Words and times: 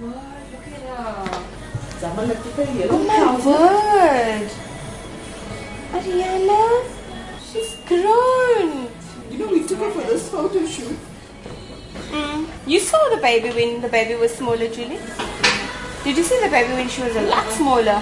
Oh 0.00 0.06
my 3.06 3.34
word. 3.44 4.48
Ariana, 5.92 6.84
she's 7.42 7.74
grown. 7.88 8.88
You 9.30 9.38
know, 9.38 9.48
we 9.48 9.66
took 9.66 9.78
her 9.78 9.90
for 9.90 10.02
this 10.02 10.28
photo 10.28 10.64
shoot. 10.66 10.96
Mm. 12.10 12.46
You 12.66 12.78
saw 12.78 13.08
the 13.08 13.16
baby 13.16 13.50
when 13.50 13.80
the 13.80 13.88
baby 13.88 14.14
was 14.14 14.36
smaller, 14.36 14.68
Julie? 14.68 15.00
Did 16.04 16.16
you 16.16 16.22
see 16.22 16.40
the 16.44 16.48
baby 16.48 16.74
when 16.74 16.88
she 16.88 17.02
was 17.02 17.16
a 17.16 17.22
lot 17.22 17.50
smaller? 17.52 18.00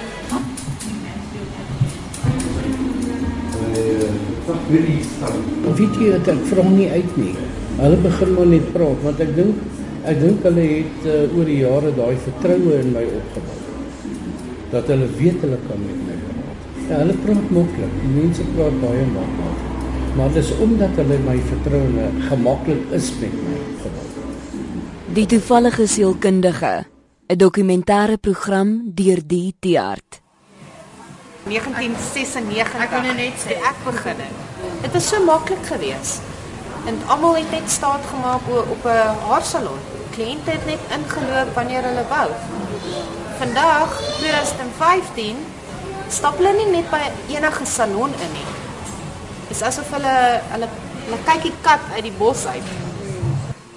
Weet 5.77 5.97
jy 6.01 6.11
dat 6.13 6.29
ek 6.29 6.45
vra 6.51 6.63
nie 6.69 6.91
uit 6.91 7.17
nie. 7.17 7.33
Hulle 7.81 7.97
begin 8.05 8.31
maar 8.37 8.47
net 8.53 8.69
praat 8.75 9.03
want 9.05 9.21
ek 9.25 9.33
dink 9.37 9.76
ek 10.07 10.19
dink 10.23 10.45
hulle 10.47 10.65
het 10.71 11.07
uh, 11.11 11.37
oor 11.37 11.49
die 11.49 11.61
jare 11.61 11.91
daai 11.97 12.17
vertroue 12.23 12.75
in 12.79 12.93
my 12.95 13.03
opgebou. 13.19 13.57
Dat 14.71 14.91
hulle 14.93 15.09
weet 15.19 15.41
hulle 15.43 15.59
kan 15.67 15.81
met 15.83 16.03
my 16.07 16.19
praat. 16.25 16.67
Ja, 16.87 17.01
hulle 17.03 17.17
praat 17.25 17.49
maklik. 17.57 17.97
Mense 18.15 18.47
praat 18.55 18.77
baie 18.83 19.07
maklik. 19.15 19.65
Maar 20.17 20.31
dis 20.37 20.53
omdat 20.63 21.01
hulle 21.01 21.17
my 21.25 21.37
vertroue 21.49 22.11
gemaklik 22.29 22.93
is 22.99 23.09
met 23.23 23.35
my 23.49 23.57
gebou. 23.83 24.05
Die 25.17 25.27
toevallige 25.27 25.87
sielkundige, 25.87 26.85
'n 27.29 27.37
dokumentêre 27.37 28.17
program 28.21 28.93
deur 28.95 29.21
die 29.27 29.55
Tiaart. 29.59 30.21
1996 31.47 32.81
ek 32.83 32.91
kon 32.91 33.17
net 33.17 33.37
sê 33.43 33.59
ek 33.59 33.79
begin 33.85 34.23
het. 34.23 34.39
Dit 34.83 34.93
was 34.93 35.09
so 35.09 35.25
maklik 35.25 35.67
geweest. 35.67 36.23
En 36.87 36.95
almal 37.07 37.37
het 37.37 37.51
net 37.51 37.71
staat 37.71 38.03
gemaak 38.07 38.43
op 38.47 38.83
'n 38.85 39.15
haarsalon. 39.27 39.96
Kliënte 40.17 40.49
het 40.55 40.63
net 40.65 40.93
ingeloop 40.97 41.51
wanneer 41.53 41.85
hulle 41.85 42.03
wou. 42.09 42.29
Vandag, 43.37 43.99
2015, 44.17 45.43
stap 46.09 46.39
hulle 46.41 46.55
nie 46.57 46.71
net 46.71 46.89
by 46.89 47.03
enige 47.35 47.67
salon 47.69 48.15
in 48.25 48.33
nie. 48.33 48.47
Dit 49.43 49.53
is 49.59 49.61
asof 49.69 49.93
hulle 49.93 50.15
hulle 50.55 50.71
hulle 51.05 51.21
kyk 51.29 51.45
die 51.45 51.53
kat 51.69 51.85
uit 51.99 52.07
die 52.09 52.15
bos 52.17 52.47
uit. 52.49 52.73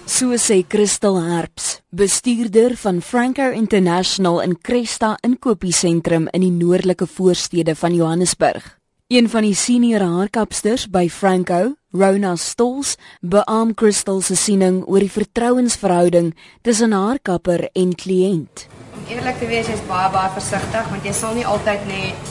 So 0.07 0.39
sê 0.39 0.61
Christel 0.63 1.19
Herps, 1.27 1.81
bestuurder 1.91 2.77
van 2.79 3.03
Franco 3.03 3.51
International 3.51 4.39
in 4.47 4.55
Cresta 4.63 5.17
Inkopiesentrum 5.27 6.31
in 6.31 6.47
die 6.47 6.55
noordelike 6.55 7.07
voorstede 7.19 7.75
van 7.75 7.99
Johannesburg. 7.99 8.78
Een 9.09 9.25
van 9.29 9.41
die 9.41 9.55
senior 9.57 10.03
haarkapsters 10.05 10.83
by 10.93 11.07
Franco, 11.09 11.71
Rona 11.97 12.35
Stols, 12.37 12.91
beam 13.25 13.71
Christel 13.73 14.19
se 14.21 14.35
siening 14.37 14.83
oor 14.85 15.01
die 15.01 15.09
vertrouensverhouding 15.09 16.27
tussen 16.61 16.93
haarkapper 16.93 17.63
en 17.73 17.95
kliënt. 17.97 18.67
Om 18.99 19.07
eerlik 19.09 19.39
te 19.41 19.47
wees, 19.49 19.65
jy's 19.65 19.81
baie 19.89 20.11
baie 20.13 20.29
versigtig 20.35 20.91
want 20.93 21.09
jy 21.09 21.15
sal 21.17 21.33
nie 21.33 21.47
altyd 21.55 21.89
net 21.89 22.29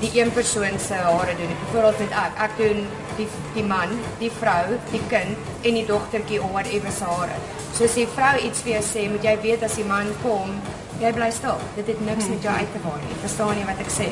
die 0.00 0.14
een 0.16 0.32
persoon 0.32 0.80
se 0.80 0.96
hare 0.96 1.36
doen. 1.42 1.52
Byvoorbeeld 1.66 2.00
met 2.06 2.16
ek, 2.22 2.40
ek 2.46 2.56
doen 2.62 2.80
die 3.18 3.28
die 3.58 3.68
man, 3.74 3.92
die 4.22 4.32
vrou, 4.40 4.78
die 4.94 5.02
kind 5.12 5.52
en 5.60 5.76
die 5.76 5.84
dogtertjie 5.92 6.40
of 6.40 6.56
whatever 6.56 6.96
se 7.02 7.04
hare. 7.04 7.36
So 7.74 7.84
as 7.84 8.00
die 8.00 8.08
vrou 8.16 8.32
iets 8.40 8.64
vir 8.64 8.78
jou 8.78 8.86
sê, 8.94 9.04
moet 9.12 9.28
jy 9.28 9.36
weet 9.44 9.68
as 9.68 9.76
die 9.76 9.84
man 9.92 10.08
kom, 10.24 10.56
jy 11.00 11.12
bly 11.16 11.30
stil. 11.34 11.56
Dit 11.76 11.88
het 11.92 12.00
niks 12.06 12.28
met 12.32 12.42
jou 12.42 12.54
uit 12.54 12.74
te 12.74 12.82
maak 12.84 13.00
nie. 13.06 13.16
Verstaan 13.22 13.56
jy 13.58 13.64
wat 13.70 13.80
ek 13.84 13.90
sê? 13.92 14.10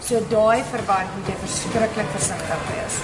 So 0.00 0.22
daai 0.32 0.62
verband 0.70 1.12
moet 1.18 1.28
jy 1.32 1.36
verskriklik 1.42 2.08
versigtig 2.16 2.64
wees. 2.70 2.98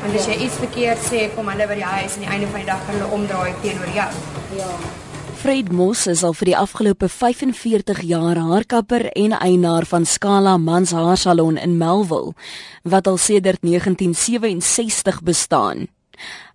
Want 0.00 0.16
as 0.16 0.30
jy 0.30 0.38
iets 0.46 0.56
verkeerd 0.62 1.04
sê, 1.04 1.26
kom 1.34 1.50
hulle 1.52 1.68
by 1.68 1.76
die 1.76 1.92
huis 1.92 2.16
en 2.16 2.24
die 2.24 2.32
einde 2.32 2.48
van 2.54 2.64
die 2.64 2.70
dag 2.70 2.88
hulle 2.88 3.12
omdraai 3.18 3.52
teenoor 3.60 3.94
jou. 3.98 4.10
Ja. 4.56 4.72
Fred 5.40 5.70
Moss 5.72 6.04
is 6.10 6.20
al 6.24 6.34
vir 6.36 6.50
die 6.50 6.56
afgelope 6.56 7.08
45 7.08 8.02
jaar 8.04 8.36
haarkapper 8.36 9.06
en 9.16 9.32
eienaar 9.38 9.86
van 9.88 10.04
Scala 10.04 10.58
Mans 10.60 10.92
Haarsalon 10.92 11.56
in 11.56 11.78
Melville 11.80 12.34
wat 12.84 13.08
al 13.08 13.16
sedert 13.16 13.64
1967 13.64 15.22
bestaan. 15.24 15.88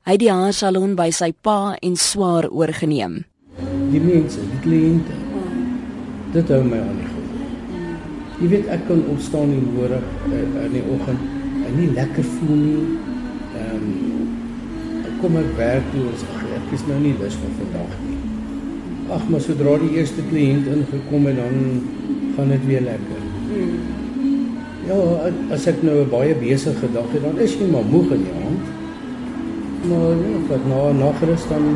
Hy 0.06 0.20
het 0.20 0.22
die 0.22 0.30
haarsalon 0.30 0.94
by 0.94 1.10
sy 1.10 1.32
pa 1.34 1.74
en 1.82 1.98
swaar 1.98 2.46
oorgeneem. 2.54 3.24
Die 3.90 4.02
mense, 4.02 4.46
die 4.54 4.62
kliënte. 4.62 5.25
Dit 6.36 6.50
hou 6.52 6.64
my 6.68 6.76
aan 6.84 6.98
die 7.00 7.06
gang. 7.08 7.28
Jy 8.42 8.48
weet 8.52 8.66
ek 8.76 8.82
kan 8.90 9.06
opstaan 9.14 9.54
in 9.56 9.62
die 9.64 9.76
môre 9.78 10.02
uh, 10.04 10.40
in 10.66 10.74
die 10.74 10.82
oggend 10.92 11.22
en 11.64 11.78
nie 11.80 11.88
lekker 11.96 12.28
voel 12.34 12.58
nie. 12.60 12.82
Ehm 13.56 13.86
um, 13.86 15.14
kom 15.22 15.38
ek 15.40 15.54
werk 15.56 15.86
toe 15.94 16.02
en 16.10 16.18
sê 16.20 16.50
ek 16.58 16.74
is 16.76 16.84
nou 16.90 16.98
nie 17.00 17.14
lus 17.22 17.38
vir 17.40 17.54
vandag 17.62 17.96
nie. 18.02 18.18
Ag 19.16 19.24
maar 19.32 19.46
sodra 19.46 19.78
die 19.86 19.94
eerste 19.96 20.26
kliënt 20.28 20.68
ingekom 20.74 21.30
het 21.30 21.40
dan 21.40 21.56
gaan 22.36 22.52
dit 22.52 22.68
weer 22.68 22.84
lekker. 22.90 23.24
Ja, 24.90 25.00
as 25.56 25.70
ek 25.72 25.82
nou 25.88 26.02
'n 26.04 26.12
baie 26.12 26.36
besige 26.44 26.92
dag 27.00 27.10
het, 27.16 27.24
dan 27.24 27.40
is 27.48 27.56
jy 27.56 27.72
maar 27.72 27.88
moeg 27.96 28.12
in 28.20 28.28
die 28.28 28.38
hand. 28.44 28.64
Maar 29.88 30.14
ja, 30.28 30.38
wat 30.52 30.70
na 31.00 31.16
gerus 31.24 31.48
dan 31.48 31.76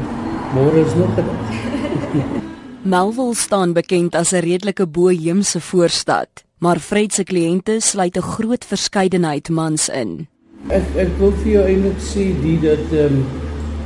môre 0.53 0.86
is 0.86 0.96
nog 1.00 1.16
'n 1.16 1.25
dag. 1.31 2.48
Melville 2.81 3.35
staan 3.35 3.73
bekend 3.73 4.16
as 4.16 4.31
'n 4.31 4.40
redelike 4.40 4.88
boheemse 4.88 5.59
voorstad, 5.62 6.29
maar 6.57 6.79
Fred 6.79 7.13
se 7.13 7.23
kliënte 7.23 7.75
sluit 7.79 8.16
'n 8.17 8.22
groot 8.22 8.66
verskeidenheid 8.66 9.50
mans 9.50 9.90
in. 9.90 10.28
Ek 10.67 10.84
ek 10.95 11.12
wil 11.18 11.31
vir 11.31 11.51
jou 11.51 11.66
eintlik 11.66 12.00
sê 12.00 12.41
die 12.41 12.59
dat 12.59 12.85
ehm 12.91 13.06
um, 13.06 13.25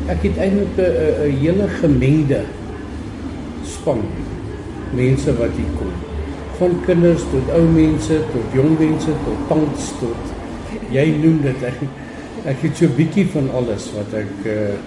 ek 0.08 0.22
het 0.22 0.38
eintlik 0.38 0.78
'n 0.78 1.38
hele 1.42 1.68
gemengde 1.82 2.42
span 3.64 4.02
mense 4.94 5.38
wat 5.38 5.52
hier 5.58 5.74
kom. 5.78 5.94
Van 6.58 6.86
kinders 6.86 7.22
tot 7.32 7.50
ou 7.56 7.64
mense 7.64 8.22
tot 8.32 8.48
jong 8.54 8.80
mense 8.80 9.12
tot 9.26 9.48
tanks 9.48 9.92
tot 10.00 10.22
jy 10.92 11.08
noem 11.18 11.42
dit 11.42 11.64
ek 11.64 11.80
ek 12.46 12.58
het 12.62 12.78
so 12.78 12.86
'n 12.86 12.96
bietjie 12.96 13.26
van 13.26 13.50
alles 13.52 13.92
wat 13.94 14.14
ek 14.14 14.46
uh, 14.46 14.78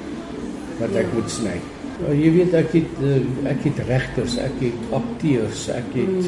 wat 0.79 0.95
ek 0.95 1.13
moet 1.15 1.31
sny. 1.31 1.76
Uh, 1.97 2.13
jy 2.13 2.31
weet 2.35 2.55
ek 2.59 2.75
het 2.77 2.99
uh, 3.01 3.21
ek 3.49 3.63
het 3.65 3.79
regters, 3.89 4.35
ek 4.43 4.59
het 4.61 4.91
akteurs, 4.99 5.63
ek 5.73 5.95
het 5.97 6.27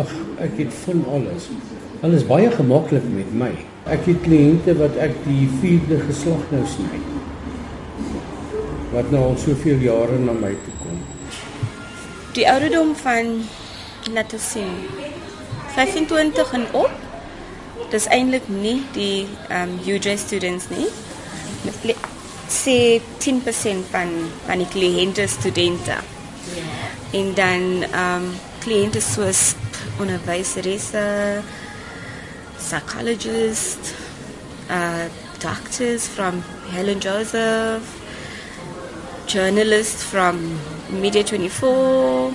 ag 0.00 0.14
ek 0.42 0.56
het 0.58 0.72
van 0.82 1.04
alles. 1.14 1.46
Alles 2.02 2.24
baie 2.26 2.50
gemaklik 2.50 3.06
met 3.14 3.30
my. 3.30 3.52
Ek 3.86 4.02
het 4.10 4.18
kliënte 4.24 4.74
wat 4.80 4.98
ek 4.98 5.14
die 5.26 5.46
vierde 5.62 6.00
geslag 6.02 6.42
nou 6.50 6.64
sny. 6.66 6.98
Wat 8.90 9.14
nou 9.14 9.22
al 9.28 9.38
soveel 9.38 9.86
jare 9.86 10.18
na 10.18 10.34
my 10.34 10.52
toe 10.66 10.74
kom. 10.82 10.98
Die 12.34 12.48
ouderdom 12.50 12.94
van 12.98 13.32
laat 14.14 14.34
ons 14.34 14.50
sien 14.56 14.74
25 15.78 16.54
en 16.58 16.68
op. 16.82 16.94
Dis 17.94 18.10
eintlik 18.10 18.50
nie 18.50 18.80
die 18.98 19.26
um 19.54 19.78
UJ 19.86 20.18
students 20.26 20.70
nie. 20.74 20.90
Sê 22.58 23.00
10% 23.22 23.90
van 23.92 24.10
van 24.46 24.58
die 24.64 24.70
kliënte 24.72 25.26
studente. 25.30 25.96
En 27.14 27.32
dan 27.34 27.62
um 27.86 28.26
kliënte 28.64 29.00
soos 29.00 29.54
onderwyseresse, 30.02 31.06
psychologists, 32.58 33.94
uh 34.70 35.06
doctors 35.38 36.08
from 36.08 36.42
Helen 36.70 36.98
Joseph, 36.98 37.86
journalists 39.26 40.02
from 40.02 40.58
Media 40.88 41.22
24, 41.22 42.34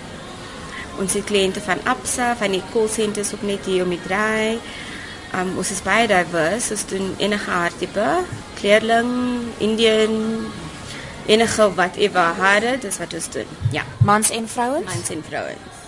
ons 1.00 1.14
het 1.14 1.26
kliënte 1.28 1.62
van 1.66 1.82
Absa, 1.90 2.36
van 2.40 2.54
die 2.56 2.64
call 2.72 2.88
centers 2.88 3.34
ook 3.34 3.44
net 3.48 3.66
hier 3.66 3.84
om 3.84 3.92
die 3.92 4.02
draai. 4.06 4.60
Um, 5.34 5.56
ons 5.58 5.72
is 5.74 5.82
baie 5.82 6.06
divers, 6.08 6.70
ons 6.72 6.86
doen 6.92 7.08
enige 7.18 7.50
haartipe, 7.50 8.08
kleerling, 8.64 9.12
Indian, 9.60 10.14
enige 11.28 11.66
whatever 11.76 12.34
hare, 12.40 12.78
dis 12.80 12.98
wat 13.02 13.14
ons 13.14 13.30
doen. 13.36 13.50
Ja, 13.76 13.84
Mans 14.08 14.30
en 14.32 14.48
vrouens? 14.48 14.86
mans 14.88 15.10
en 15.12 15.24
vrouens. 15.28 15.82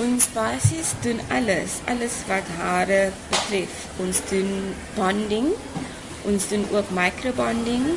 Ons 0.00 0.28
basis 0.34 0.92
doen 1.02 1.18
alles, 1.30 1.80
alles 1.90 2.22
wat 2.28 2.46
hare 2.58 3.10
betref. 3.30 3.74
Ons 4.00 4.22
doen 4.30 4.74
bonding, 4.94 5.50
ons 6.24 6.46
doen 6.48 6.64
ook 6.72 6.90
microbonding. 6.94 7.90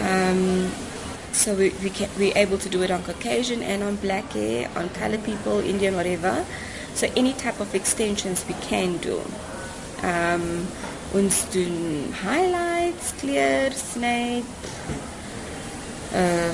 Um, 0.00 0.70
So 1.32 1.54
we, 1.54 1.70
we 1.80 1.90
can, 1.90 2.08
we're 2.18 2.34
able 2.34 2.58
to 2.58 2.68
do 2.68 2.82
it 2.82 2.90
on 2.90 3.04
Caucasian 3.04 3.62
and 3.62 3.84
on 3.84 3.94
black 4.02 4.32
hair, 4.32 4.68
on 4.74 4.88
colored 4.98 5.22
people, 5.22 5.60
Indian, 5.60 5.94
whatever. 5.94 6.44
So 6.94 7.06
any 7.16 7.34
type 7.34 7.60
of 7.60 7.72
extensions 7.72 8.44
we 8.48 8.54
can 8.66 8.96
do. 8.98 9.20
Um, 10.02 10.66
ons 11.14 11.44
doen 11.54 12.10
highlights, 12.24 12.69
clear, 13.20 13.72
snake, 13.72 14.44
uh, 16.14 16.50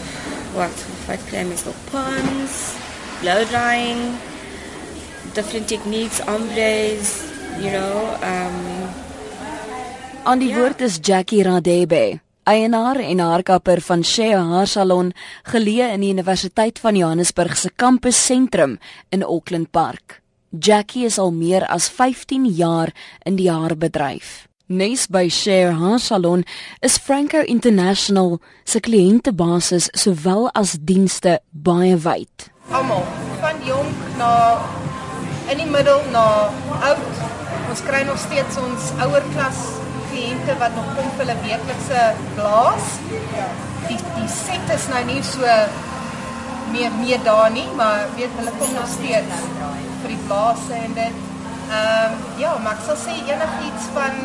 what, 0.54 0.74
what 1.06 1.20
claim 1.28 1.50
is 1.52 1.64
nog 1.64 1.74
pons, 1.90 2.74
blow 3.20 3.44
drying, 3.50 4.16
different 5.34 5.68
techniques, 5.68 6.20
ombres, 6.26 7.22
you 7.60 7.70
know, 7.70 8.16
um, 8.22 8.88
Aan 10.26 10.38
die 10.42 10.48
Ja. 10.48 10.56
woord 10.58 10.80
is 10.80 10.98
Jackie 11.00 11.42
Radebe. 11.42 12.20
Eienaar 12.42 12.96
en 12.98 13.18
haarkapper 13.18 13.80
van 13.80 14.04
Shea 14.04 14.40
Haar 14.42 14.66
Salon, 14.66 15.12
geleë 15.44 15.92
in 15.94 16.00
die 16.02 16.10
Universiteit 16.10 16.78
van 16.78 16.96
Johannesburg 16.96 17.56
se 17.56 17.70
kampus 17.76 18.18
sentrum 18.26 18.78
in 19.10 19.22
Auckland 19.22 19.70
Park. 19.70 20.20
Jackie 20.50 21.04
is 21.04 21.18
al 21.18 21.30
meer 21.32 21.66
as 21.66 21.88
15 21.88 22.46
jaar 22.46 22.92
in 23.22 23.36
die 23.36 23.50
haarbedryf. 23.50 24.48
Nes 24.68 25.06
by 25.06 25.28
Share 25.28 25.78
Haar 25.78 26.00
Salon 26.00 26.44
is 26.82 26.98
Franco 26.98 27.38
International 27.46 28.40
se 28.64 28.80
kliëntebasis 28.82 29.92
sowel 29.94 30.48
as 30.58 30.72
dienste 30.82 31.36
baie 31.54 31.94
wyd. 31.94 32.48
Almal, 32.74 33.04
van 33.38 33.60
jong 33.62 33.92
na 34.18 34.30
in 35.54 35.62
die 35.62 35.68
middel 35.70 36.02
na 36.10 36.24
oud. 36.88 37.20
Ons 37.70 37.82
kry 37.86 38.00
nog 38.08 38.18
steeds 38.18 38.58
ons 38.58 38.88
ouer 39.06 39.22
klas 39.36 39.60
kliënte 40.10 40.58
wat 40.58 40.74
nog 40.74 40.90
kom 40.98 41.14
vir 41.14 41.22
hulle 41.22 41.38
weeklikse 41.44 42.02
blaas. 42.34 42.90
Die 43.86 44.00
die 44.16 44.32
set 44.34 44.74
is 44.74 44.88
nou 44.90 45.04
nie 45.12 45.22
so 45.30 45.46
meer 46.74 46.90
meer 46.98 47.22
daar 47.22 47.54
nie, 47.54 47.68
maar 47.78 48.10
weet 48.18 48.34
hulle 48.40 48.58
kom 48.58 48.74
nog 48.74 48.90
steeds 48.96 49.46
vir 50.02 50.10
die 50.16 50.20
blaas 50.26 50.66
en 50.82 50.98
dit. 50.98 51.24
Ehm 51.70 52.18
um, 52.18 52.20
ja, 52.42 52.58
maar 52.66 52.80
ek 52.80 52.84
sal 52.90 52.98
sê 53.06 53.14
enigiets 53.30 53.86
van 53.94 54.20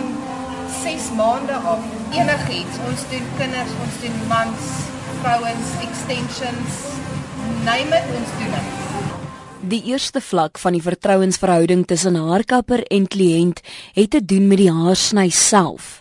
6 0.79 1.12
maande 1.18 1.57
of 1.68 1.83
enigiets. 2.15 2.79
Ons 2.88 3.03
doen 3.12 3.25
kinders, 3.38 3.73
ons 3.83 3.97
doen 4.03 4.19
mans, 4.29 4.69
vrouens, 5.21 5.73
extensions, 5.88 6.77
name 7.68 7.97
it, 7.97 8.13
ons 8.18 8.38
doen 8.39 8.56
dit. 8.57 8.77
Die 9.71 9.83
eerste 9.91 10.21
vlak 10.25 10.57
van 10.57 10.73
die 10.73 10.81
vertrouensverhouding 10.81 11.83
tussen 11.85 12.18
haarkapper 12.18 12.81
en 12.89 13.06
kliënt 13.07 13.62
het 13.94 14.09
te 14.15 14.21
doen 14.25 14.47
met 14.50 14.57
die 14.63 14.71
haarsny 14.73 15.27
self. 15.29 16.00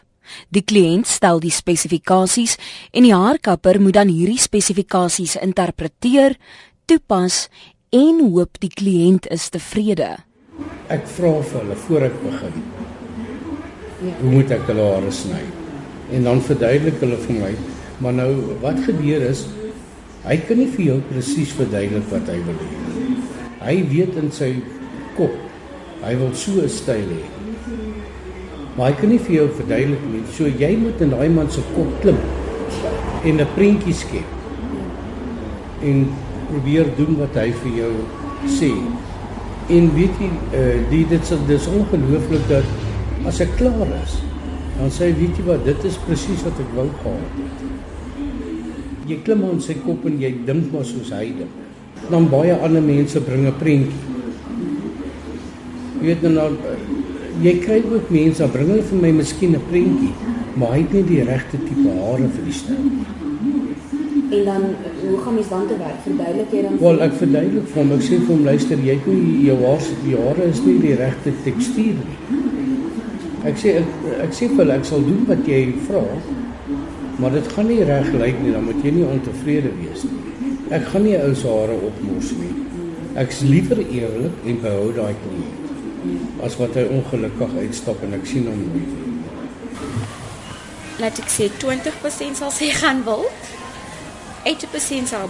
Die 0.48 0.62
kliënt 0.64 1.10
stel 1.10 1.42
die 1.42 1.52
spesifikasies 1.52 2.56
en 2.94 3.04
die 3.04 3.14
haarkapper 3.14 3.80
moet 3.82 3.98
dan 3.98 4.08
hierdie 4.08 4.40
spesifikasies 4.40 5.36
interpreteer, 5.42 6.38
toepas 6.86 7.48
en 7.92 8.22
hoop 8.30 8.60
die 8.62 8.72
kliënt 8.72 9.28
is 9.34 9.50
tevrede. 9.52 10.14
Ek 10.90 11.04
vra 11.18 11.36
vir 11.42 11.60
hulle 11.60 11.76
voor 11.84 12.08
ek 12.08 12.16
begin. 12.24 12.64
Hoe 14.00 14.30
moet 14.32 14.50
ek 14.50 14.64
hulle 14.70 14.86
hare 14.94 15.10
sny? 15.12 15.42
En 16.16 16.24
dan 16.24 16.40
verduidelik 16.40 17.02
hulle 17.04 17.18
vir 17.26 17.36
my, 17.36 17.50
maar 18.00 18.14
nou 18.16 18.30
wat 18.62 18.80
gebeur 18.86 19.26
is 19.28 19.44
hy 20.24 20.36
kan 20.48 20.58
nie 20.60 20.68
vir 20.72 20.84
jou 20.84 20.96
presies 21.08 21.52
verduidelik 21.56 22.08
wat 22.12 22.28
hy 22.28 22.38
wil 22.46 22.58
hê. 22.60 22.70
Hy 23.60 23.76
weet 23.92 24.16
in 24.20 24.32
sy 24.32 24.50
kop 25.16 25.36
hy 26.00 26.14
wil 26.16 26.32
so 26.34 26.60
'n 26.64 26.68
styl 26.68 27.12
hê. 27.12 27.24
Maar 28.76 28.90
hy 28.90 28.96
kan 29.00 29.08
nie 29.10 29.18
vir 29.18 29.34
jou 29.36 29.48
verduidelik 29.60 30.04
nie. 30.12 30.24
So 30.32 30.44
jy 30.48 30.76
moet 30.76 31.00
in 31.00 31.10
daai 31.10 31.28
man 31.28 31.50
se 31.50 31.60
kop 31.74 31.90
klim 32.00 32.18
en 33.24 33.40
'n 33.40 33.46
prentjie 33.54 33.94
skep. 33.94 34.28
En 35.82 36.08
probeer 36.48 36.86
doen 36.96 37.16
wat 37.18 37.34
hy 37.34 37.52
vir 37.52 37.72
jou 37.76 37.92
sê. 38.46 38.72
En 39.68 39.94
weet 39.94 40.14
jy, 40.20 40.30
uh, 40.54 40.90
die 40.90 41.06
dit 41.06 41.22
is 41.22 41.46
dis 41.46 41.66
ongelooflik 41.66 42.48
dat 42.48 42.64
as 43.30 43.40
ek 43.44 43.52
klaar 43.60 43.90
is, 44.00 44.16
dan 44.74 44.90
sê 44.90 45.10
hy 45.10 45.14
weet 45.20 45.38
jy 45.38 45.44
wat, 45.46 45.62
dit 45.66 45.84
is 45.86 45.98
presies 46.02 46.42
wat 46.46 46.58
ek 46.62 46.70
wou 46.74 46.86
gehad 47.02 47.36
het. 47.38 47.66
Jy 49.10 49.18
klim 49.26 49.44
aan 49.46 49.60
sy 49.62 49.76
kop 49.84 50.06
en 50.08 50.16
jy 50.22 50.30
dink 50.48 50.72
maar 50.74 50.86
soos 50.88 51.12
hy 51.14 51.28
dink. 51.38 51.58
Dan 52.10 52.26
baie 52.32 52.56
ander 52.56 52.82
mense 52.82 53.22
bring 53.22 53.46
'n 53.46 53.54
prentjie. 53.60 54.02
Jy 56.00 56.06
weet 56.06 56.22
nou 56.22 56.34
dan 56.34 56.56
jy 57.44 57.54
kry 57.62 57.78
ook 57.86 58.10
mense, 58.10 58.42
dan 58.42 58.50
bring 58.50 58.68
hulle 58.72 58.82
vir 58.90 59.00
my 59.02 59.12
miskien 59.22 59.54
'n 59.54 59.62
prentjie, 59.70 60.12
maar 60.56 60.72
hy 60.74 60.80
het 60.82 60.92
nie 60.92 61.02
die 61.02 61.22
regte 61.24 61.58
tipe 61.58 61.90
hare 62.02 62.28
vir 62.36 62.44
die 62.44 62.52
styl. 62.52 62.84
En 64.30 64.44
dan 64.44 64.62
hoe 65.08 65.18
gaan 65.22 65.34
mens 65.34 65.48
dan 65.48 65.66
te 65.66 65.76
werk? 65.78 65.98
Verduidelik 66.02 66.50
jy 66.52 66.62
dan? 66.62 66.78
Wel, 66.80 67.00
ek 67.00 67.12
verduidelik 67.12 67.66
vir 67.72 67.82
hom, 67.82 67.92
ek 67.92 68.02
sê 68.02 68.18
vir 68.18 68.34
hom 68.34 68.44
luister, 68.44 68.78
jy 68.78 68.94
het 68.94 69.06
nie 69.06 69.44
jou 69.46 69.58
hare, 69.64 69.94
die 70.04 70.16
hare 70.16 70.44
is 70.50 70.62
nie 70.64 70.78
die 70.78 70.94
regte 70.94 71.32
tekstuur 71.44 71.94
nie. 71.98 72.18
Ek 73.48 73.56
sê 73.56 73.76
ek, 73.80 73.92
ek 74.26 74.34
sê 74.36 74.48
vir 74.50 74.62
hulle 74.62 74.76
ek 74.80 74.88
sal 74.88 75.04
doen 75.06 75.22
wat 75.28 75.46
jy 75.48 75.60
vra, 75.86 76.02
maar 77.20 77.32
dit 77.36 77.46
gaan 77.54 77.70
nie 77.72 77.84
reg 77.88 78.10
lyk 78.12 78.42
nie, 78.42 78.52
dan 78.52 78.66
moet 78.68 78.84
jy 78.84 78.92
nie 78.98 79.06
ontevrede 79.08 79.72
wees 79.78 80.04
nie. 80.08 80.58
Ek 80.76 80.84
gaan 80.92 81.06
nie 81.08 81.16
ou 81.18 81.32
se 81.34 81.48
hare 81.48 81.78
opmors 81.88 82.34
nie. 82.36 82.52
Ek's 83.20 83.40
liever 83.48 83.80
eerlik 83.80 84.44
en 84.46 84.60
behou 84.62 84.92
daai 84.94 85.16
kliënt 85.24 85.60
as 86.44 86.56
wat 86.56 86.76
hy 86.78 86.86
ongelukkig 86.88 87.56
uitstap 87.60 88.00
en 88.06 88.16
ek 88.16 88.28
sien 88.28 88.46
hom 88.48 88.60
weer. 88.72 88.92
Laat 91.00 91.20
ek 91.20 91.32
sê 91.32 91.48
20% 91.60 92.40
sal 92.40 92.52
sê 92.54 92.70
gaan 92.76 93.02
wil. 93.08 93.26
80% 94.48 95.12
sal 95.12 95.28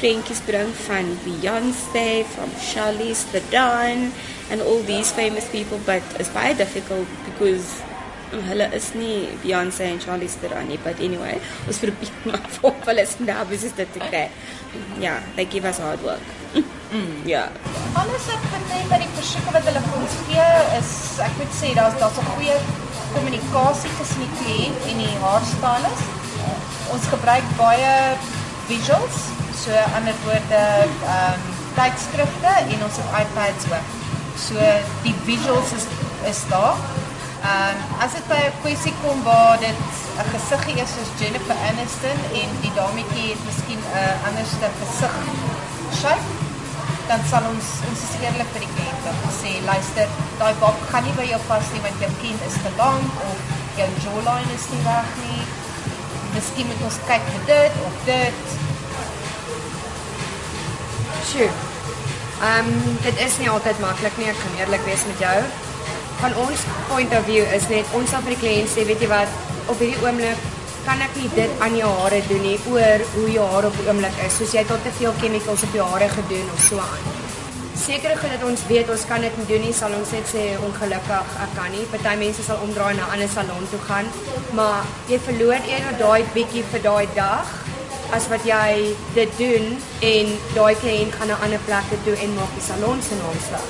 prentjies 0.00 0.40
bring 0.46 0.72
van 0.86 1.06
Beyoncé, 1.24 2.24
from 2.24 2.50
Charlize 2.58 3.24
Theron 3.32 4.10
and 4.50 4.62
all 4.62 4.82
these 4.82 5.12
famous 5.12 5.48
people 5.50 5.78
but 5.86 6.02
it's 6.18 6.30
very 6.30 6.54
difficult 6.54 7.06
because 7.26 7.82
hulle 8.48 8.66
is 8.72 8.94
nie 8.94 9.28
Beyoncé 9.42 9.90
en 9.92 10.00
Charlize 10.00 10.40
Theron 10.40 10.68
nie 10.68 10.78
but 10.84 11.00
anyway 11.00 11.36
ons 11.68 11.78
probeer 11.84 12.12
maar 12.24 12.44
vir 12.56 12.76
hulle 12.88 13.06
is 13.08 13.16
nou 13.20 13.46
besig 13.52 13.76
dit 13.76 13.92
te 13.96 14.00
kry. 14.08 14.26
Ja, 15.02 15.18
they 15.36 15.44
give 15.44 15.68
us 15.68 15.78
hard 15.78 16.02
work. 16.02 16.28
Mm, 16.90 17.22
ja. 17.22 17.44
Alles 17.94 18.24
wat 18.26 18.46
betref 18.50 18.88
by 18.90 18.96
die 18.98 19.10
versoeke 19.14 19.52
wat 19.54 19.66
hulle 19.68 19.82
vir 19.84 19.98
ons 20.00 20.14
gee 20.26 20.46
is 20.74 20.88
ek 21.22 21.36
moet 21.38 21.52
sê 21.54 21.68
daar's 21.76 21.94
daar's 22.00 22.18
'n 22.18 22.26
goeie 22.32 22.56
kommunikasie 23.12 23.92
tussen 23.98 24.24
die 24.24 24.32
kliënt 24.40 24.88
en 24.90 24.98
die 25.04 25.20
haarstylist. 25.22 26.08
Ons 26.90 27.06
gebruik 27.12 27.46
baie 27.60 27.92
visuals, 28.66 29.20
so 29.64 29.72
ander 29.96 30.16
woorde 30.24 30.62
ehm 30.64 31.34
um, 31.34 31.40
tydskrifte 31.78 32.52
en 32.72 32.82
ons 32.86 32.96
het 33.00 33.10
iPads 33.22 33.64
ook. 33.74 33.88
So 34.46 34.56
die 35.06 35.14
visuals 35.28 35.72
is 35.78 35.86
is 36.32 36.40
daar. 36.52 36.76
Ehm 37.42 37.76
um, 37.76 37.78
as 38.04 38.12
dit 38.16 38.26
by 38.32 38.40
'n 38.48 38.60
kwessie 38.62 38.94
kom 39.02 39.22
waar 39.30 39.58
dit 39.66 39.80
'n 40.24 40.28
gesiggie 40.34 40.78
is 40.84 40.90
soos 40.96 41.10
Jennifer 41.20 41.58
Aniston 41.68 42.18
en 42.40 42.48
die 42.64 42.74
dametjie 42.80 43.28
het 43.32 43.42
miskien 43.50 43.80
'n 43.82 43.92
uh, 44.02 44.28
anderste 44.28 44.66
gesig 44.80 45.14
shape 46.00 46.28
dan 47.10 47.20
sal 47.30 47.44
ons 47.52 47.68
ons 47.90 48.02
is 48.06 48.14
eerlik 48.24 48.50
vir 48.54 48.62
die 48.64 48.74
kliënt 48.74 49.06
om 49.10 49.16
te 49.22 49.32
sê 49.42 49.52
luister 49.70 50.06
daai 50.40 50.54
bok 50.62 50.78
gaan 50.90 51.04
nie 51.06 51.16
by 51.20 51.26
jou 51.32 51.40
pas 51.48 51.72
nie 51.74 51.82
want 51.86 52.04
jou 52.04 52.10
kind 52.22 52.40
is 52.48 52.58
te 52.64 52.70
lank 52.82 53.24
of 53.30 53.38
jou 53.78 53.88
jawline 54.04 54.52
is 54.58 54.66
nie 54.72 54.82
reg 54.88 55.08
nie 55.22 55.42
miskien 56.34 56.70
moet 56.70 56.84
ons 56.88 56.98
kyk 57.10 57.24
vir 57.32 57.42
dit 57.50 57.80
of 57.88 57.96
dit 58.10 58.59
Sjoe. 61.28 61.48
Ehm 62.40 62.68
um, 62.68 62.96
dit 63.04 63.18
is 63.26 63.34
nie 63.38 63.50
altyd 63.50 63.80
maklik 63.84 64.16
nie, 64.16 64.28
ek 64.32 64.38
kan 64.40 64.56
eerlik 64.60 64.86
wees 64.88 65.04
met 65.08 65.20
jou. 65.20 65.36
Van 66.20 66.36
ons 66.44 66.62
point 66.88 67.12
of 67.18 67.24
view 67.28 67.44
is 67.56 67.68
net 67.68 67.92
ons 67.98 68.10
sal 68.10 68.24
vir 68.24 68.34
die 68.34 68.40
kliënt 68.44 68.72
sê, 68.72 68.86
weet 68.88 69.04
jy 69.04 69.10
wat, 69.12 69.36
op 69.68 69.82
hierdie 69.82 70.00
oomblik 70.04 70.48
kan 70.86 71.02
ek 71.04 71.16
nie 71.20 71.28
dit 71.36 71.60
aan 71.64 71.76
jou 71.76 71.90
hare 71.98 72.20
doen 72.28 72.40
nie 72.44 72.56
oor 72.72 73.04
hoe 73.14 73.26
jou 73.34 73.48
hare 73.52 73.68
op 73.68 73.76
die 73.76 73.88
oomblik 73.88 74.22
is. 74.24 74.38
Soos 74.40 74.54
jy 74.56 74.64
tot 74.68 74.80
te 74.84 74.92
veel 74.96 75.12
chemicals 75.20 75.64
op 75.68 75.76
jou 75.76 75.88
hare 75.92 76.08
gedoen 76.16 76.48
of 76.54 76.62
so 76.64 76.80
aan. 76.80 77.10
Seker 77.80 78.16
goed 78.20 78.32
dat 78.34 78.42
ons 78.44 78.62
weet 78.68 78.90
ons 78.92 79.04
kan 79.08 79.22
dit 79.24 79.36
nie 79.40 79.46
doen 79.48 79.62
nie, 79.64 79.76
sal 79.76 79.92
ons 79.96 80.12
net 80.16 80.26
sê 80.28 80.46
ongelukkig 80.64 81.36
ek 81.44 81.54
kan 81.56 81.70
nie. 81.72 81.84
Party 81.92 82.16
mense 82.20 82.44
sal 82.44 82.64
omdraai 82.64 82.94
na 82.96 83.04
'n 83.06 83.12
ander 83.16 83.28
salon 83.28 83.68
toe 83.70 83.80
gaan, 83.88 84.08
maar 84.56 84.84
jy 85.08 85.18
verloor 85.28 85.60
eerder 85.68 85.96
daai 86.00 86.24
bietjie 86.34 86.64
vir 86.72 86.82
daai 86.88 87.06
dag 87.14 87.59
as 88.12 88.28
wat 88.28 88.44
jy 88.44 88.94
dit 89.14 89.30
doen 89.38 89.76
en 90.00 90.26
daai 90.54 90.74
kliënt 90.82 91.12
gaan 91.14 91.28
na 91.28 91.36
'n 91.38 91.42
ander 91.44 91.60
plek 91.66 91.84
toe 92.04 92.16
en 92.24 92.34
maak 92.34 92.52
die 92.54 92.64
salon 92.70 93.02
se 93.02 93.14
naam 93.14 93.38
sleg. 93.48 93.66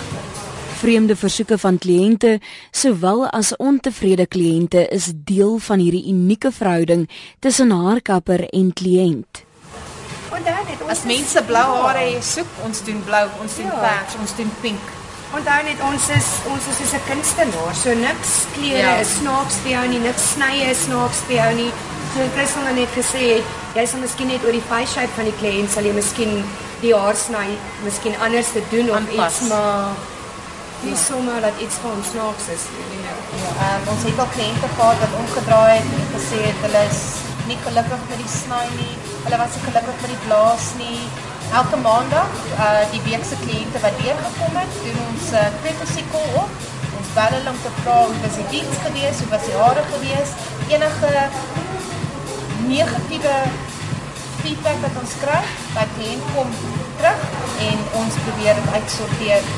Vreemde 0.80 1.16
versoeke 1.16 1.58
van 1.58 1.78
kliënte 1.78 2.40
sowel 2.70 3.26
as 3.28 3.56
ontevrede 3.56 4.26
kliënte 4.26 4.86
is 4.88 5.12
deel 5.14 5.58
van 5.58 5.78
hierdie 5.78 6.06
unieke 6.08 6.52
verhouding 6.52 7.08
tussen 7.38 7.70
haarkapper 7.70 8.48
en 8.48 8.72
kliënt. 8.72 9.44
Onthou 10.32 10.64
net 10.68 10.80
as 10.88 11.02
mense 11.04 11.42
blou 11.42 11.68
hare 11.82 12.16
soek, 12.22 12.46
ons 12.64 12.84
doen 12.84 13.02
blou, 13.04 13.26
ons 13.42 13.56
doen 13.56 13.66
Ja. 13.66 13.80
pers, 13.80 14.14
ons 14.20 14.36
doen 14.36 14.50
pink. 14.60 14.80
Onthou 15.36 15.62
net 15.62 15.80
ons 15.92 16.08
is 16.08 16.28
ons 16.52 16.62
is 16.70 16.76
soos 16.76 16.92
'n 16.94 17.04
kunstenaar. 17.10 17.74
So 17.74 17.94
niks 17.94 18.46
kleure 18.54 18.78
Ja. 18.78 18.98
is 19.00 19.08
snaaks 19.20 19.54
vir 19.62 19.70
jou 19.72 19.88
nie, 19.88 19.98
niks 19.98 20.22
snye 20.34 20.70
is 20.70 20.78
snaaks 20.84 21.18
vir 21.26 21.36
jou 21.36 21.54
nie. 21.54 21.72
So 22.10 22.18
Christel 22.34 22.64
het 22.66 22.74
net 22.74 22.90
gesê 22.90 23.20
het, 23.36 23.50
jy 23.78 23.82
sal 23.86 24.00
miskien 24.02 24.26
net 24.32 24.42
oor 24.42 24.56
die 24.56 24.64
face 24.66 24.96
shape 24.96 25.14
van 25.14 25.28
die 25.28 25.34
kliënt 25.38 25.70
sal 25.70 25.86
jy 25.86 25.92
miskien 25.94 26.32
die 26.80 26.90
haarsny 26.90 27.52
miskien 27.84 28.16
anders 28.26 28.50
te 28.50 28.62
doen 28.72 28.90
of 28.90 28.96
Aanpas. 28.98 29.36
iets 29.38 29.50
maar 29.52 30.00
nie 30.82 30.96
sommer 30.98 31.38
dat 31.44 31.62
iets 31.62 31.78
van 31.84 32.02
snaaks 32.08 32.48
is 32.56 32.64
nie. 32.74 32.98
nou. 33.04 33.18
Ehm 33.52 33.88
ons 33.94 34.08
het 34.08 34.22
al 34.24 34.30
kliënte 34.34 34.72
gehad 34.74 34.98
wat 35.04 35.16
omgedraai 35.20 35.76
het 35.76 35.94
en 36.00 36.10
gesê 36.16 36.42
het 36.48 36.66
hulle 36.66 36.82
is 36.88 37.00
nie 37.52 37.60
gelukkig 37.68 38.02
met 38.10 38.22
die 38.24 38.32
sny 38.34 38.64
nie. 38.80 38.94
Hulle 39.28 39.40
was 39.44 39.54
nie 39.54 39.64
gelukkig 39.68 40.02
met 40.02 40.10
die 40.14 40.20
blaas 40.26 40.66
nie. 40.82 41.00
Elke 41.62 41.80
maandag, 41.86 42.36
uh 42.66 42.82
die 42.96 43.04
week 43.06 43.24
se 43.30 43.38
kliënte 43.44 43.84
wat 43.86 44.02
deurgekom 44.02 44.62
het, 44.64 44.82
doen 44.82 45.00
ons 45.06 45.30
'n 45.30 45.42
uh, 45.44 45.48
courtesy 45.62 46.04
call 46.10 46.30
op. 46.42 46.52
Ons 46.98 47.14
bel 47.18 47.38
hulle 47.38 47.50
om 47.54 47.62
te 47.66 47.72
vra 47.80 47.98
hoe 48.02 48.22
was 48.26 48.40
die 48.42 48.50
diens 48.56 48.76
gewees, 48.86 49.22
hoe 49.22 49.30
was 49.36 49.46
die 49.48 49.58
hare 49.62 49.84
gewees, 49.94 50.30
enige 50.74 51.14
negatiewe 52.70 53.36
feedback 54.40 54.78
wat 54.84 54.98
ons 55.02 55.14
kry, 55.20 55.40
dat 55.74 55.90
kliënt 55.96 56.28
kom 56.34 56.52
terug 57.00 57.24
en 57.66 57.82
ons 58.00 58.18
probeer 58.26 58.60
dit 58.60 58.76
uitsorteer 58.76 59.48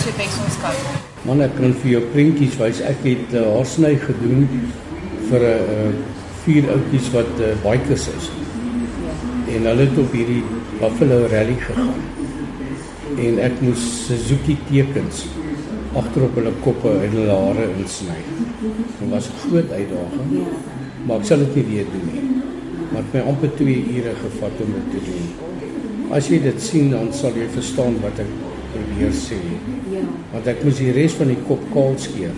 so 0.00 0.14
bes 0.18 0.38
ons 0.44 0.56
kan. 0.62 0.80
Man 1.28 1.44
ek 1.44 1.54
kan 1.58 1.76
vir 1.82 1.90
jou 1.94 2.02
prentjies 2.14 2.56
wys. 2.60 2.80
Ek 2.84 3.04
het 3.06 3.36
uh, 3.36 3.44
haarsny 3.54 3.94
gedoen 4.00 4.48
vir 5.30 5.44
'n 5.50 5.70
uh, 5.76 5.92
vier 6.44 6.68
ouetjies 6.74 7.08
wat 7.14 7.32
uh, 7.40 7.52
bikers 7.64 8.08
is. 8.12 8.28
En 9.54 9.70
hulle 9.70 9.86
het 9.86 9.98
op 10.00 10.12
hierdie 10.12 10.42
Buffalo 10.80 11.24
Rally 11.32 11.56
gegaan. 11.60 12.02
En 13.16 13.38
ek 13.38 13.60
moes 13.60 13.82
Suzuki 14.06 14.58
tekens 14.68 15.24
agterop 15.94 16.34
hulle 16.40 16.52
koppe 16.64 16.90
en 16.90 17.12
hulle 17.20 17.40
hare 17.44 17.68
insny. 17.78 18.20
Dit 18.98 19.10
was 19.10 19.28
'n 19.28 19.40
groot 19.48 19.70
uitdaging. 19.70 20.48
Maar 21.06 21.18
ek 21.20 21.24
sal 21.24 21.38
dit 21.38 21.54
nie 21.54 21.66
weer 21.70 21.86
doen 21.92 22.08
nie. 22.12 22.33
Maar 22.94 23.02
het 23.02 23.14
my 23.16 23.20
amper 23.26 23.50
2 23.58 23.72
ure 23.98 24.10
gevat 24.22 24.60
om 24.62 24.74
dit 24.78 24.90
te 24.94 25.00
doen. 25.08 25.24
As 26.14 26.28
jy 26.30 26.38
dit 26.44 26.60
sien 26.62 26.92
dan 26.92 27.08
sal 27.10 27.34
jy 27.34 27.48
verstaan 27.50 27.96
wat 28.04 28.20
ek 28.22 28.30
probeer 28.70 29.16
sê. 29.18 29.38
Ja. 29.90 30.02
Want 30.30 30.50
ek 30.52 30.62
moes 30.62 30.78
die 30.78 30.92
res 30.94 31.16
van 31.18 31.32
die 31.32 31.40
kop 31.48 31.64
kaal 31.74 31.98
skeer. 31.98 32.36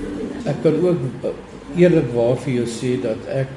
Ek 0.49 0.63
kan 0.65 0.79
ook 0.81 1.05
uh, 1.29 1.35
eerlikwaar 1.77 2.41
vir 2.47 2.55
jou 2.63 2.67
sê 2.73 2.95
dat 3.05 3.29
ek 3.37 3.53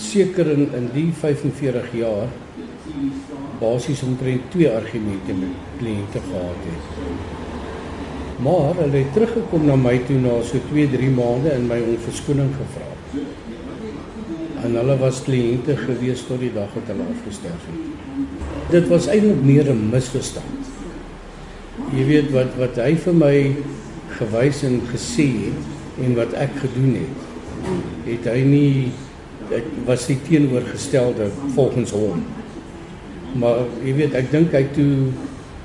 seker 0.00 0.48
in 0.54 0.64
in 0.78 0.88
die 0.94 1.10
45 1.20 1.92
jaar 2.00 2.32
basies 3.60 4.00
omtrent 4.06 4.48
twee 4.54 4.70
argumente 4.70 5.36
met 5.36 5.66
kliënte 5.82 6.24
gehad 6.30 6.64
het. 6.70 6.92
Maar 8.48 8.80
hulle 8.80 9.02
het 9.02 9.12
teruggekom 9.12 9.66
na 9.68 9.76
my 9.76 9.98
toe 10.08 10.16
na 10.24 10.38
so 10.46 10.62
2-3 10.72 11.12
maande 11.20 11.52
en 11.52 11.68
my 11.68 11.82
om 11.84 12.00
verskoning 12.06 12.54
gevra. 12.56 12.97
En 14.64 14.74
hulle 14.74 14.96
was 14.98 15.22
kliënte 15.26 15.76
gewees 15.78 16.24
tot 16.26 16.40
die 16.42 16.52
dag 16.54 16.72
dat 16.74 16.92
hulle 16.92 17.06
afgestorf 17.12 17.66
het. 17.70 17.82
Dit 18.72 18.88
was 18.90 19.06
eintlik 19.06 19.42
meer 19.44 19.70
'n 19.70 19.88
misverstand. 19.90 20.62
Jy 21.94 22.04
weet 22.06 22.30
wat 22.30 22.56
wat 22.58 22.76
hy 22.76 22.94
vir 22.96 23.14
my 23.14 23.56
gewys 24.18 24.62
en 24.62 24.80
gesê 24.92 25.28
het 25.46 26.04
en 26.04 26.14
wat 26.14 26.32
ek 26.32 26.50
gedoen 26.62 26.94
het. 26.94 27.18
Het 28.04 28.24
hy 28.32 28.40
nie 28.44 28.92
ek 29.54 29.64
was 29.86 30.06
die 30.06 30.18
teenoorgestelde 30.28 31.30
volgens 31.54 31.90
hom. 31.90 32.22
Maar 33.38 33.64
jy 33.84 33.94
weet 33.94 34.14
ek 34.14 34.30
dink 34.30 34.52
hy 34.52 34.64
toe 34.76 35.08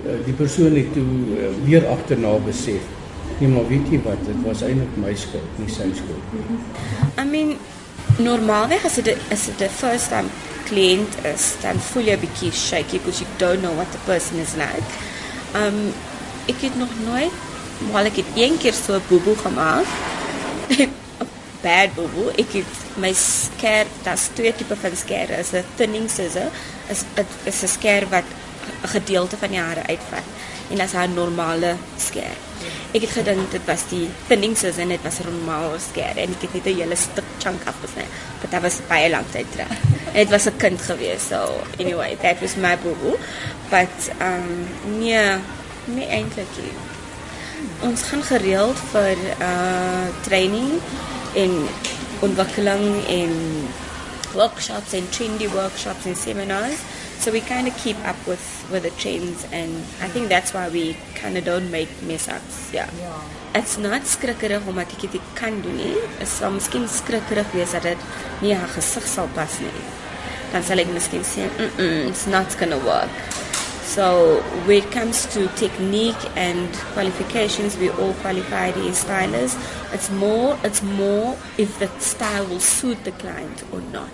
eh, 0.06 0.20
die 0.26 0.36
persoon 0.38 0.76
het 0.76 0.94
toe 0.94 1.08
eh, 1.38 1.52
weer 1.66 1.88
agterna 1.88 2.38
besef. 2.46 2.82
Nee, 3.40 3.50
maar 3.50 3.68
weet 3.68 3.90
jy 3.92 4.00
wat, 4.06 4.20
dit 4.28 4.42
was 4.46 4.62
eintlik 4.64 4.98
my 5.02 5.14
skuld, 5.18 5.56
nie 5.58 5.70
sy 5.72 5.88
skuld 5.98 6.34
nie. 6.36 6.58
I 7.20 7.26
mean, 7.28 7.56
normaalweg 8.18 8.86
as 8.86 8.96
dit 8.96 9.18
as 9.32 9.46
dit 9.46 9.62
'n 9.62 9.70
first 9.70 10.10
time 10.10 10.30
cliënt 10.66 11.14
is, 11.26 11.56
dan 11.62 11.80
voel 11.80 12.04
jy 12.04 12.16
'n 12.16 12.20
bietjie 12.20 12.52
shaky 12.52 12.98
because 12.98 13.22
you 13.22 13.30
don't 13.38 13.62
know 13.62 13.76
what 13.76 13.92
the 13.92 14.02
person 14.06 14.38
is 14.38 14.54
like. 14.54 14.88
Um 15.56 15.94
ek 16.46 16.62
het 16.62 16.76
nog 16.76 16.90
nooit, 17.06 17.32
maar 17.92 18.06
ek 18.06 18.16
het 18.16 18.26
een 18.36 18.58
keer 18.58 18.74
so 18.74 18.94
'n 18.94 19.04
boeboe 19.08 19.36
gemaak. 19.36 19.86
'n 20.78 20.92
Bad 21.62 21.94
boeboe. 21.96 22.32
Ek 22.36 22.54
het 22.54 22.74
my 23.00 23.14
sker, 23.14 23.86
daar's 24.04 24.28
twee 24.34 24.56
tipe 24.56 24.76
van 24.76 24.96
skere. 24.96 25.40
Is 25.40 25.52
'n 25.52 25.66
thinning 25.76 26.10
scissor, 26.10 26.50
is 26.90 27.04
dit 27.14 27.30
is 27.44 27.62
'n 27.64 27.68
sker 27.68 28.10
wat 28.10 28.28
'n 28.84 28.88
gedeelte 28.88 29.38
van 29.38 29.50
die 29.50 29.60
hare 29.60 29.84
uitvat 29.88 30.28
en 30.72 30.80
as 30.80 30.94
'n 30.94 31.14
normale 31.14 31.76
sker. 31.98 32.36
Ek 32.94 33.02
het 33.02 33.16
gedink 33.18 33.52
dit 33.52 33.66
was 33.66 33.84
die 33.90 34.10
thinning 34.28 34.56
en 34.64 34.90
dit 34.90 35.04
was 35.04 35.20
'n 35.20 35.30
normale 35.30 35.80
sker 35.80 36.18
en 36.18 36.30
ek 36.36 36.42
het 36.42 36.54
net 36.54 36.66
'n 36.66 36.80
hele 36.80 36.96
stuk 36.96 37.26
chunk 37.40 37.62
afgesny. 37.66 38.06
Maar 38.40 38.50
dit 38.50 38.62
was 38.62 38.80
baie 38.88 39.10
lank 39.10 39.32
tyd 39.32 39.52
terug. 39.52 39.72
En 40.14 40.20
dit 40.20 40.30
was 40.30 40.46
'n 40.46 40.58
kind 40.58 40.82
gewees. 40.82 41.28
So 41.28 41.64
anyway, 41.80 42.16
that 42.22 42.40
was 42.42 42.56
my 42.56 42.78
boo. 42.78 43.18
But 43.70 44.12
um 44.22 44.68
nee, 45.00 45.38
nie 45.86 46.08
eintlik 46.08 46.52
nie. 46.58 46.76
Ons 47.82 48.02
gaan 48.02 48.24
gereeld 48.24 48.78
vir 48.92 49.18
uh 49.40 50.08
training 50.22 50.80
en 51.34 51.68
ontwikkeling 52.20 53.08
en 53.08 53.32
workshops 54.34 54.94
and 54.94 55.12
trendy 55.12 55.50
workshops 55.50 56.06
and 56.06 56.18
seminars. 56.18 56.80
So 57.20 57.32
we 57.32 57.42
kind 57.42 57.68
of 57.68 57.76
keep 57.78 57.98
up 58.06 58.18
with 58.28 58.44
with 58.72 58.84
the 58.84 58.92
trends, 58.92 59.46
and 59.52 59.72
I 60.02 60.08
think 60.08 60.30
that's 60.30 60.54
why 60.54 60.70
we 60.70 60.98
kind 61.16 61.38
of 61.38 61.46
don't 61.46 61.72
make 61.72 61.90
mess 62.04 62.28
ups. 62.28 62.74
Yeah. 62.74 62.90
It's 63.56 63.78
not 63.78 64.02
skrikkerig 64.10 64.66
omdat 64.68 64.92
ek 64.98 65.12
dit 65.14 65.22
kan 65.38 65.62
doen 65.62 65.76
nie. 65.78 65.96
Dit 66.20 66.28
sal 66.28 66.52
miskien 66.56 66.88
skrikkerig 66.90 67.52
wees 67.54 67.72
dat 67.72 67.86
dit 67.86 68.08
nie 68.42 68.56
haar 68.58 68.72
gesig 68.76 69.06
sal 69.08 69.30
pas 69.36 69.60
nie. 69.62 69.86
Dan 70.52 70.66
sal 70.66 70.82
ek 70.82 70.90
miskien 70.90 71.24
sê, 71.24 71.46
mm, 71.48 71.70
-mm 71.78 72.10
it's 72.10 72.26
not 72.26 72.58
going 72.58 72.74
to 72.74 72.82
work. 72.86 73.14
So 73.94 74.42
when 74.66 74.82
it 74.82 74.90
comes 74.92 75.28
to 75.34 75.48
technique 75.56 76.24
and 76.36 76.68
qualifications, 76.96 77.78
we 77.78 77.90
all 77.92 78.14
qualified 78.26 78.76
as 78.78 78.98
stylists. 78.98 79.58
It's 79.94 80.10
more, 80.10 80.58
it's 80.64 80.82
more 80.82 81.38
if 81.58 81.78
the 81.78 81.90
style 82.00 82.46
will 82.48 82.60
suit 82.60 83.04
the 83.04 83.12
client 83.12 83.64
or 83.72 83.82
not. 83.94 84.10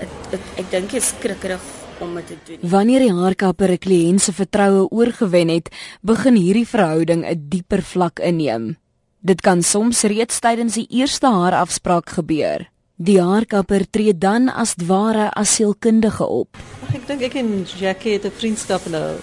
It, 0.00 0.10
it, 0.32 0.40
ek 0.58 0.70
dink 0.70 0.92
is 0.92 1.14
skrikkerig 1.16 1.64
om 2.00 2.14
dit 2.14 2.26
te 2.26 2.36
doen. 2.46 2.70
Wanneer 2.70 3.00
die 3.00 3.12
haarkapper 3.12 3.70
'n 3.72 3.78
kliënt 3.78 4.20
se 4.20 4.32
vertroue 4.32 4.88
oorgewen 4.90 5.48
het, 5.48 5.68
begin 6.02 6.36
hierdie 6.36 6.68
verhouding 6.68 7.24
'n 7.24 7.46
dieper 7.48 7.82
vlak 7.82 8.18
inneem. 8.18 8.76
Dit 9.20 9.40
kan 9.40 9.62
soms 9.62 10.02
reeds 10.02 10.38
tydens 10.38 10.74
die 10.74 10.86
eerste 10.90 11.26
haarafspraak 11.26 12.10
gebeur. 12.10 12.68
Die 12.96 13.18
haarkapper 13.20 13.82
tree 13.90 14.14
dan 14.18 14.48
as 14.48 14.74
ware 14.86 15.30
as 15.34 15.54
sielkundige 15.54 16.26
op. 16.26 16.56
Ag, 16.86 16.94
ek 16.94 17.06
dink 17.06 17.22
ek 17.22 17.34
en 17.34 17.66
Jackie 17.78 18.12
het 18.12 18.24
'n 18.24 18.30
vriendskap 18.30 18.86
nou. 18.86 19.18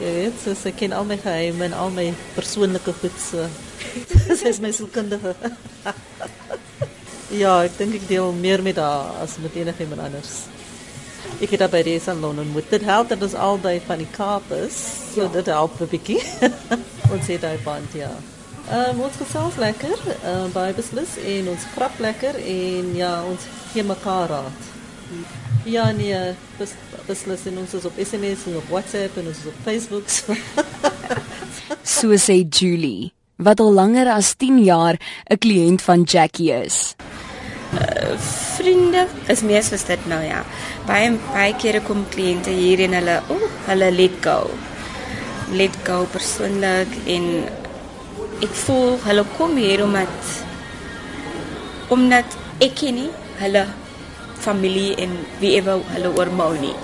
Jy 0.00 0.12
weet, 0.12 0.40
so 0.44 0.54
sy 0.54 0.72
ken 0.72 0.92
al 0.92 1.04
my 1.04 1.16
geheime 1.16 1.64
en 1.64 1.72
al 1.72 1.90
my 1.90 2.12
persoonlike 2.34 2.92
goed 2.92 3.18
so. 3.18 3.46
sy 4.38 4.48
is 4.48 4.60
my 4.60 4.72
sielkundige. 4.72 5.34
ja, 7.42 7.62
ek 7.62 7.78
dink 7.78 7.94
ek 7.94 8.08
deel 8.08 8.32
meer 8.32 8.62
met 8.62 8.76
haar 8.76 9.22
as 9.22 9.38
met 9.38 9.54
enigiemand 9.54 10.00
anders. 10.00 10.48
Ek 11.40 11.50
het 11.50 11.64
by 11.70 11.82
die 11.82 12.00
salon 12.00 12.38
ontmoet. 12.38 12.70
Dit 12.70 12.82
help 12.82 13.08
dat 13.08 13.22
ons 13.22 13.34
albei 13.34 13.80
van 13.86 13.98
die 13.98 14.10
Kaap 14.10 14.50
is. 14.50 14.76
So 15.14 15.22
ja. 15.22 15.28
dit 15.28 15.46
help 15.46 15.80
'n 15.80 15.88
bietjie. 15.90 16.22
ons 17.14 17.26
het 17.26 17.40
daai 17.40 17.58
band 17.64 17.92
ja. 17.92 18.12
Ehm 18.70 18.96
um, 18.96 19.00
ons 19.04 19.16
gesels 19.20 19.56
lekker, 19.56 19.98
ehm 20.22 20.46
uh, 20.46 20.52
baie 20.52 20.72
beslis 20.72 21.18
en 21.20 21.48
ons 21.48 21.64
grap 21.74 21.98
lekker 21.98 22.34
en 22.34 22.94
ja, 22.96 23.22
ons 23.24 23.40
gee 23.72 23.84
mekaar 23.84 24.28
raad. 24.28 24.60
Ja 25.64 25.90
nee, 25.92 26.34
bes, 26.58 26.72
beslis 27.06 27.44
en 27.46 27.58
ons 27.58 27.74
is 27.74 27.84
op 27.84 27.92
SMS 28.00 28.46
en 28.48 28.56
op 28.56 28.68
WhatsApp 28.72 29.16
en 29.20 29.26
ons 29.26 29.38
is 29.38 29.50
op 29.52 29.58
Facebook. 29.64 30.08
So. 30.08 30.32
So 31.84 32.16
sê 32.16 32.42
Julie, 32.48 33.12
wat 33.36 33.60
al 33.60 33.72
langer 33.72 34.08
as 34.08 34.34
10 34.36 34.64
jaar 34.64 34.96
'n 35.28 35.38
kliënt 35.38 35.82
van 35.82 36.02
Jackie 36.02 36.52
is. 36.52 36.96
Vriende 38.54 39.06
is 39.32 39.42
meestal 39.42 39.82
dit 39.86 40.06
nou 40.10 40.20
ja. 40.24 40.44
Baie 40.88 41.10
baie 41.32 41.54
kere 41.60 41.82
kom 41.84 42.04
kliënte 42.12 42.54
hier 42.54 42.84
en 42.86 42.96
hulle, 42.98 43.18
o, 43.28 43.36
oh, 43.36 43.50
hulle 43.68 43.90
let 43.94 44.16
go. 44.24 44.38
Let 45.54 45.76
go 45.86 46.04
persoonlik 46.12 46.94
en 47.10 47.28
ek 48.44 48.54
voel 48.64 48.98
hulle 49.04 49.24
kom 49.36 49.56
hier 49.60 49.84
omdat 49.84 50.32
omdat 51.94 52.38
ek 52.64 52.74
ken 52.80 52.98
nie 52.98 53.10
hulle 53.40 53.64
familie 54.44 54.94
en 55.00 55.14
wie 55.40 55.54
ever 55.58 55.82
hulle 55.94 56.12
oormou 56.14 56.52
nie. 56.60 56.74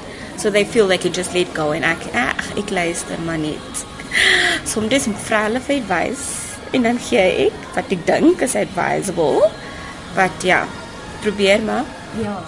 So 0.40 0.50
they 0.50 0.64
feel 0.64 0.88
they 0.88 0.98
can 0.98 1.12
just 1.12 1.34
let 1.34 1.52
go 1.54 1.70
and 1.76 1.84
ek 1.84 2.06
ag 2.16 2.44
ek 2.60 2.72
luister 2.74 3.20
maar 3.26 3.40
net. 3.40 3.84
Soms 4.66 5.08
vra 5.26 5.46
hulle 5.48 5.62
vir 5.66 5.80
advice 5.82 6.50
en 6.74 6.86
dan 6.86 7.00
gee 7.08 7.26
ek 7.46 7.66
wat 7.76 7.92
ek 7.92 8.06
dink 8.08 8.42
is 8.46 8.56
advisable. 8.58 9.50
But 10.16 10.44
ja, 10.44 10.64
probeer 11.20 11.62
maar. 11.62 11.84
Ja. 12.22 12.38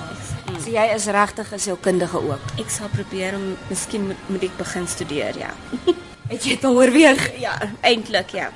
So 0.58 0.70
jy 0.70 0.84
is 0.94 1.06
regtig 1.06 1.52
'n 1.52 1.58
sielkundige 1.58 2.18
ook. 2.18 2.44
Ek 2.58 2.70
sal 2.70 2.88
probeer 2.88 3.34
om 3.34 3.56
miskien 3.68 4.06
moet, 4.06 4.28
moet 4.28 4.42
ek 4.42 4.56
begin 4.56 4.86
studeer, 4.86 5.38
ja. 5.38 5.52
Het 6.32 6.44
jy 6.44 6.54
dit 6.54 6.64
al 6.64 6.76
oorweeg? 6.76 7.40
Ja, 7.40 7.58
eintlik 7.80 8.30
ja. 8.30 8.50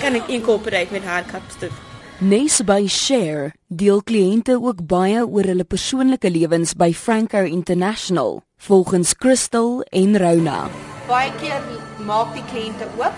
kan 0.00 0.14
ek 0.14 0.28
incorporate 0.28 0.92
met 0.92 1.04
haarkaps 1.04 1.58
doen. 1.58 1.74
Nes 2.18 2.58
by 2.66 2.86
Share 2.90 3.52
deel 3.68 4.02
kliënte 4.02 4.56
ook 4.58 4.82
baie 4.90 5.22
oor 5.22 5.46
hulle 5.46 5.64
persoonlike 5.64 6.30
lewens 6.30 6.74
by 6.74 6.92
Franco 6.92 7.44
International, 7.46 8.42
volgens 8.58 9.14
Crystal 9.14 9.82
en 9.90 10.18
Rona. 10.18 10.66
Baie 11.06 11.30
keer 11.38 11.62
maak 12.06 12.34
die 12.34 12.44
kliënte 12.50 12.90
oop 12.98 13.14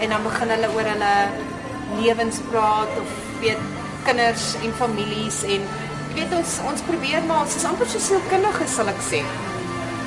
en 0.00 0.08
dan 0.08 0.24
begin 0.24 0.54
hulle 0.56 0.72
oor 0.72 0.88
hulle 0.94 1.14
lewens 2.00 2.40
praat 2.50 2.98
of 3.02 3.12
weet 3.44 3.81
kinders 4.06 4.52
en 4.62 4.74
families 4.78 5.42
en 5.54 5.64
jy 6.12 6.18
weet 6.18 6.34
ons 6.36 6.58
ons 6.72 6.84
probeer 6.88 7.24
maar 7.28 7.46
ons 7.46 7.56
is 7.56 7.66
amper 7.68 7.88
so 7.88 8.02
sielkundige 8.02 8.68
sal 8.68 8.90
ek 8.92 9.02
sê. 9.08 9.22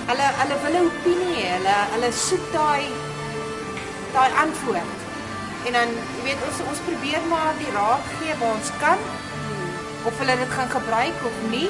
Hulle 0.10 0.28
hulle 0.42 0.60
wil 0.66 0.78
'n 0.82 0.90
opinie 0.92 1.48
hulle 1.56 1.78
hulle 1.94 2.12
soek 2.25 2.46
daai 2.54 2.86
daai 4.14 4.32
antwoord. 4.44 4.94
En 5.66 5.74
dan 5.80 5.90
jy 6.18 6.22
weet 6.28 6.46
ons 6.48 6.62
ons 6.72 6.86
probeer 6.90 7.22
maar 7.32 7.54
die 7.64 7.74
raad 7.80 8.06
gee 8.20 8.38
waar 8.40 8.56
ons 8.60 8.72
kan 8.84 9.00
of 10.06 10.18
hulle 10.22 10.36
dit 10.44 10.52
gaan 10.58 10.72
gebruik 10.78 11.28
of 11.32 11.36
nie. 11.50 11.70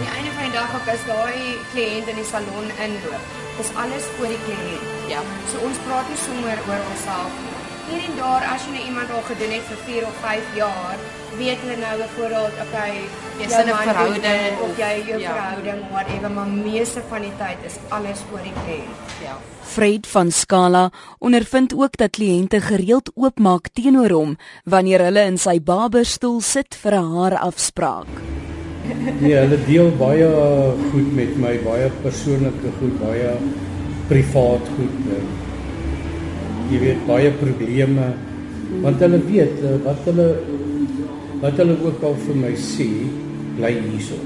aan 0.00 0.06
die 0.06 0.16
einde 0.16 0.32
van 0.32 0.44
die 0.48 0.52
dag 0.52 0.74
ook 0.74 0.88
as 0.94 1.02
daai 1.04 1.58
kliënt 1.72 2.08
in 2.08 2.18
die 2.20 2.24
salon 2.24 2.68
inloop, 2.86 3.24
is 3.60 3.70
alles 3.82 4.06
vir 4.16 4.32
die 4.32 4.42
kliënt. 4.46 4.88
Ja. 5.12 5.20
So 5.52 5.60
ons 5.68 5.82
praat 5.86 6.08
nie 6.08 6.20
sommer 6.26 6.66
oor 6.68 6.84
onsself 6.92 7.40
nie. 7.44 7.49
Hier 7.90 8.02
en 8.08 8.16
daar 8.18 8.44
as 8.54 8.64
jy 8.66 8.72
nou 8.76 8.84
iemand 8.86 9.10
al 9.10 9.22
gedoen 9.26 9.52
het 9.56 9.64
vir 9.70 9.80
4 9.86 10.04
of 10.06 10.16
5 10.24 10.50
jaar, 10.56 10.96
weet 11.38 11.58
hulle 11.64 11.76
nou 11.80 11.94
byvoorbeeld 12.02 12.54
okay, 12.64 12.92
Jy's 13.40 13.50
jou 13.52 13.62
in 13.62 13.68
'n 13.72 13.76
verhouding 13.88 14.58
of 14.62 14.68
of- 14.70 14.78
jy 14.78 14.92
jou 15.10 15.20
ja. 15.20 15.32
verhouding 15.32 15.80
whatever, 15.90 16.30
maar 16.30 16.46
meeste 16.48 17.00
van 17.08 17.20
die 17.22 17.32
tyd 17.38 17.58
is 17.66 17.76
alles 17.88 18.20
oor 18.32 18.42
die 18.42 18.52
kliënt. 18.64 18.98
Ja. 19.24 19.34
Fred 19.62 20.06
van 20.06 20.30
Scala 20.30 20.90
ondervind 21.18 21.74
ook 21.74 21.96
dat 21.96 22.10
kliënte 22.10 22.60
gereeld 22.60 23.10
oopmaak 23.14 23.68
teenoor 23.72 24.10
hom 24.10 24.36
wanneer 24.64 25.00
hulle 25.00 25.20
in 25.24 25.38
sy 25.38 25.60
barberstoel 25.60 26.40
sit 26.40 26.74
vir 26.74 26.92
'n 26.94 27.12
haarafspraak. 27.16 28.06
Nee, 29.20 29.34
hulle 29.42 29.58
deel 29.66 29.90
baie 29.96 30.28
goed 30.92 31.12
met 31.14 31.36
my, 31.36 31.58
baie 31.64 31.90
persoonlike 32.02 32.70
goed, 32.78 33.00
baie 33.00 33.30
privaat 34.08 34.64
goed. 34.76 34.96
eh, 35.14 35.22
Jy 36.70 36.78
weet 36.78 37.06
baie 37.08 37.30
probleme 37.40 38.12
want 38.84 39.00
hulle 39.02 39.18
weet 39.26 39.62
eh, 39.66 39.78
wat 39.82 40.04
hulle 40.06 40.26
wat 41.40 41.56
hulle 41.58 41.74
ook 41.82 42.02
al 42.04 42.18
vir 42.26 42.36
my 42.36 42.50
sê, 42.60 42.86
bly 43.56 43.70
hierso. 43.78 44.18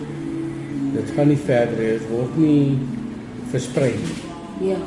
Dit 0.97 1.13
gaan 1.15 1.31
nie 1.31 1.39
verder 1.39 1.79
dit 1.79 2.09
word 2.11 2.35
nie 2.39 2.75
versprei 3.53 3.93
nie. 3.95 4.17
Ja. 4.73 4.81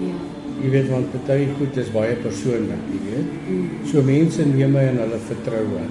Ja. 0.00 0.14
Jy 0.62 0.70
weet 0.72 0.88
want 0.88 1.12
party 1.12 1.46
goed 1.58 1.76
is 1.82 1.92
baie 1.92 2.16
persoonlik, 2.24 2.88
jy 2.88 3.00
weet. 3.04 3.36
So 3.90 4.02
mense 4.06 4.48
neem 4.48 4.72
my 4.74 4.88
in 4.90 5.00
hulle 5.02 5.20
vertroue. 5.28 5.84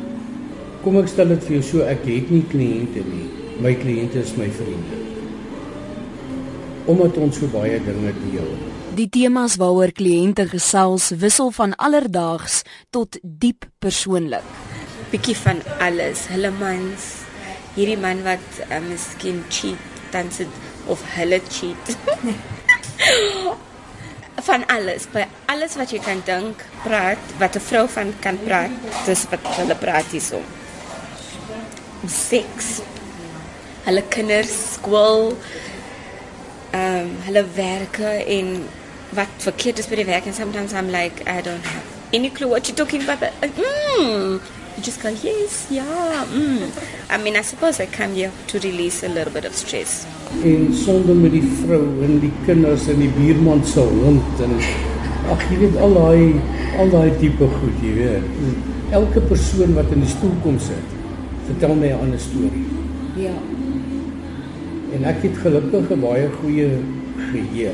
Kom 0.83 0.99
ek 0.99 1.11
stel 1.13 1.33
dit 1.35 1.47
vir 1.47 1.59
jou 1.59 1.63
so, 1.69 1.87
ek 1.87 2.03
het 2.09 2.31
nie 2.33 2.43
kliënte 2.51 3.05
nie. 3.07 3.27
My 3.63 3.75
kliënte 3.77 4.23
is 4.23 4.33
my 4.39 4.49
vriende. 4.57 5.01
Omdat 6.89 7.21
ons 7.21 7.37
so 7.39 7.53
baie 7.53 7.77
dinge 7.85 8.15
deel. 8.25 8.55
Die 8.93 9.07
temas 9.09 9.55
waaroor 9.57 9.89
kliënte 9.97 10.43
gesels 10.51 11.07
wissel 11.17 11.49
van 11.55 11.71
alledaags 11.81 12.59
tot 12.93 13.15
diep 13.21 13.65
persoonlik. 13.81 14.45
bietjie 15.09 15.33
van 15.37 15.61
alles. 15.81 16.27
Hulle 16.29 16.51
mans, 16.53 17.07
hierdie 17.73 17.97
man 17.97 18.21
wat 18.25 18.59
uh, 18.67 18.77
miskien 18.85 19.43
cheat, 19.49 19.81
dan 20.13 20.29
sit 20.33 20.49
of 20.85 21.01
hulle 21.15 21.39
cheat. 21.49 21.93
van 24.49 24.65
alles, 24.75 25.07
by 25.13 25.25
alles 25.49 25.77
wat 25.79 25.93
jy 25.93 26.01
kan 26.03 26.21
dink, 26.25 26.61
praat 26.85 27.33
wat 27.41 27.57
'n 27.57 27.65
vrou 27.69 27.87
van 27.95 28.13
kan 28.21 28.37
praat, 28.45 28.77
dis 29.05 29.25
wat 29.33 29.49
hulle 29.57 29.75
praat 29.75 30.05
hierso. 30.13 30.41
Seks. 32.05 32.81
Hulle 33.89 34.05
kinders, 34.09 34.53
skool, 34.77 35.33
ehm 36.73 37.09
um, 37.09 37.11
hulle 37.25 37.45
werke 37.57 38.13
en 38.37 38.47
wat 39.13 39.27
verkeerd 39.37 39.79
is 39.79 39.87
by 39.87 39.95
die 39.95 40.05
werk 40.05 40.25
and 40.25 40.35
sometimes 40.35 40.73
I'm 40.73 40.91
like 40.91 41.21
I 41.27 41.41
don't 41.41 41.65
have 41.65 41.93
any 42.13 42.29
clue 42.29 42.47
what 42.47 42.67
you're 42.67 42.77
talking 42.77 43.01
about. 43.01 43.19
But, 43.19 43.33
like, 43.41 43.55
mm, 43.55 44.41
you 44.77 44.83
just 44.83 45.01
go 45.01 45.09
yes, 45.09 45.67
yeah. 45.69 46.25
Mm. 46.29 46.69
I 47.09 47.17
mean, 47.17 47.35
I 47.35 47.41
suppose 47.41 47.79
I 47.79 47.87
come 47.87 48.13
here 48.13 48.31
to 48.47 48.59
release 48.59 49.03
a 49.03 49.09
little 49.09 49.33
bit 49.33 49.45
of 49.45 49.55
stress. 49.55 50.05
En 50.43 50.73
sonde 50.73 51.13
met 51.13 51.31
die 51.31 51.43
vrou 51.43 51.83
en 52.05 52.19
die 52.19 52.31
kinders 52.45 52.87
en 52.87 52.99
die 52.99 53.09
buurman 53.17 53.65
se 53.65 53.79
hond 53.79 54.41
en 54.41 54.55
ag 55.33 55.43
jy 55.49 55.59
weet 55.61 55.77
al 55.77 55.93
daai 55.93 56.41
al 56.81 56.89
daai 56.89 57.11
tipe 57.21 57.49
goed, 57.57 57.81
jy 57.85 57.93
weet. 57.99 58.25
Elke 58.93 59.21
persoon 59.29 59.73
wat 59.77 59.91
in 59.93 60.05
die 60.05 60.09
stoel 60.09 60.33
kom 60.45 60.57
sit, 60.61 60.97
vertel 61.49 61.75
my 61.75 61.93
'n 61.93 61.99
ander 62.07 62.19
storie. 62.19 62.65
Ja. 63.17 63.33
En 64.93 65.03
ek 65.05 65.21
het 65.21 65.37
gelukkig 65.37 65.89
'n 65.89 66.01
baie 66.01 66.29
goeie 66.41 66.69
geheue. 67.31 67.73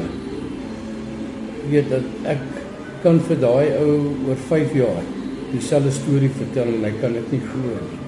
Weet 1.70 1.90
dat 1.92 2.06
ek 2.26 2.40
kan 3.04 3.20
vir 3.28 3.38
daai 3.42 3.68
ou 3.80 3.96
oor 4.28 4.40
5 4.50 4.72
jaar 4.74 5.04
dieselfde 5.52 5.92
storie 5.94 6.30
vertel 6.34 6.72
en 6.76 6.86
hy 6.88 6.94
kan 7.02 7.14
dit 7.14 7.34
nie 7.36 7.42
glo 7.46 7.76
nie. 7.78 8.00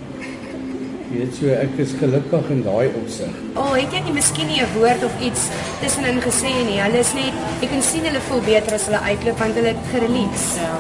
Jy 1.12 1.20
weet 1.20 1.38
so 1.38 1.54
ek 1.60 1.80
is 1.84 1.94
gelukkig 2.00 2.50
in 2.56 2.62
daai 2.66 2.94
opsig. 3.02 3.32
Al 3.54 3.66
oh, 3.66 3.74
het 3.76 3.94
jy 3.94 4.02
nie 4.06 4.14
miskien 4.16 4.48
nie 4.48 4.62
'n 4.64 4.70
woord 4.78 5.04
of 5.08 5.16
iets 5.28 5.50
tussenin 5.82 6.22
gesê 6.24 6.52
nie. 6.68 6.80
Hulle 6.80 7.00
is 7.06 7.14
net 7.14 7.36
jy 7.62 7.68
kan 7.74 7.84
sien 7.90 8.06
hulle 8.08 8.22
voel 8.30 8.42
beter 8.48 8.78
as 8.78 8.86
hulle 8.90 9.02
uitloop 9.10 9.40
want 9.44 9.60
hulle 9.60 9.74
het 9.76 9.90
gerelease. 9.94 10.48
Ja. 10.62 10.78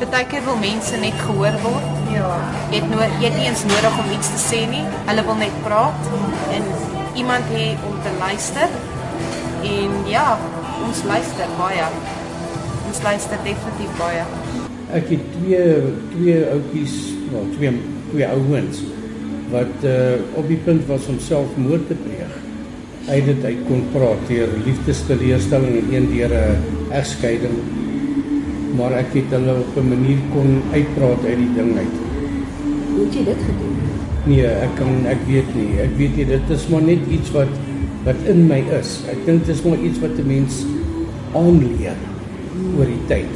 Partykeer 0.00 0.44
wil 0.44 0.56
mense 0.56 0.96
net 0.96 1.18
gehoor 1.26 1.56
word. 1.66 1.90
Ja. 2.14 2.30
Jy 2.70 2.78
het 2.80 2.88
nooit 2.94 3.12
jy 3.18 3.26
het 3.26 3.36
nie 3.40 3.48
eens 3.50 3.64
nodig 3.72 3.98
om 4.04 4.14
iets 4.16 4.30
te 4.36 4.40
sê 4.46 4.62
nie. 4.70 4.86
Hulle 5.10 5.26
wil 5.28 5.38
net 5.42 5.60
praat 5.66 6.00
en 6.56 6.62
iemand 7.14 7.44
hê 7.56 7.66
om 7.90 7.98
te 8.06 8.12
luister. 8.22 8.68
En 9.74 9.90
ja, 10.08 10.38
ons 10.86 11.02
luister 11.08 11.50
baie. 11.58 11.86
Ons 12.88 13.02
luister 13.04 13.42
definitief 13.46 13.92
baie. 13.98 14.24
Ek 14.98 15.10
het 15.12 15.26
twee 15.36 15.64
twee 16.14 16.38
ouetjies, 16.54 16.96
wel 17.32 17.50
twee 17.56 17.74
twee 18.10 18.26
ouens 18.26 18.82
wat 19.50 19.86
uh 19.86 20.38
op 20.38 20.46
die 20.50 20.58
punt 20.66 20.86
was 20.90 21.06
om 21.10 21.18
selfmoord 21.22 21.88
te 21.90 21.96
pleeg. 22.04 22.34
Uit 23.10 23.26
dit 23.26 23.44
uit 23.44 23.62
kon 23.66 23.82
praat 23.94 24.26
deur 24.28 24.52
liefdesteleurstelling 24.66 25.78
en 25.80 25.94
een 25.94 26.10
deur 26.14 26.34
'n 26.34 26.92
egskeiding. 27.00 27.56
Maar 28.78 28.92
ek 29.02 29.14
het 29.18 29.34
hulle 29.36 29.54
op 29.64 29.74
'n 29.76 29.88
manier 29.88 30.20
kon 30.34 30.62
uitpraat 30.72 31.24
uit 31.24 31.40
die 31.44 31.54
ding 31.58 31.72
uit. 31.78 31.96
Hoe 32.94 33.04
het 33.04 33.14
jy 33.14 33.24
dit 33.24 33.42
gedoen? 33.48 33.76
Nee, 34.24 34.46
ek 34.46 34.74
kan 34.76 35.06
ek 35.06 35.22
weet 35.26 35.54
nie. 35.54 35.80
Ek 35.80 35.96
weet 35.96 36.16
nie 36.16 36.26
dit 36.26 36.50
is 36.50 36.68
maar 36.68 36.82
net 36.82 37.02
iets 37.10 37.30
wat 37.30 37.48
wat 38.04 38.16
in 38.32 38.46
my 38.48 38.60
is. 38.78 39.00
Ek 39.12 39.24
dink 39.26 39.44
dit 39.46 39.54
is 39.54 39.62
maar 39.66 39.78
iets 39.78 40.00
wat 40.00 40.18
'n 40.18 40.26
mens 40.26 40.64
aanleer 41.36 41.98
oor 42.76 42.86
die 42.86 43.04
tyd. 43.06 43.34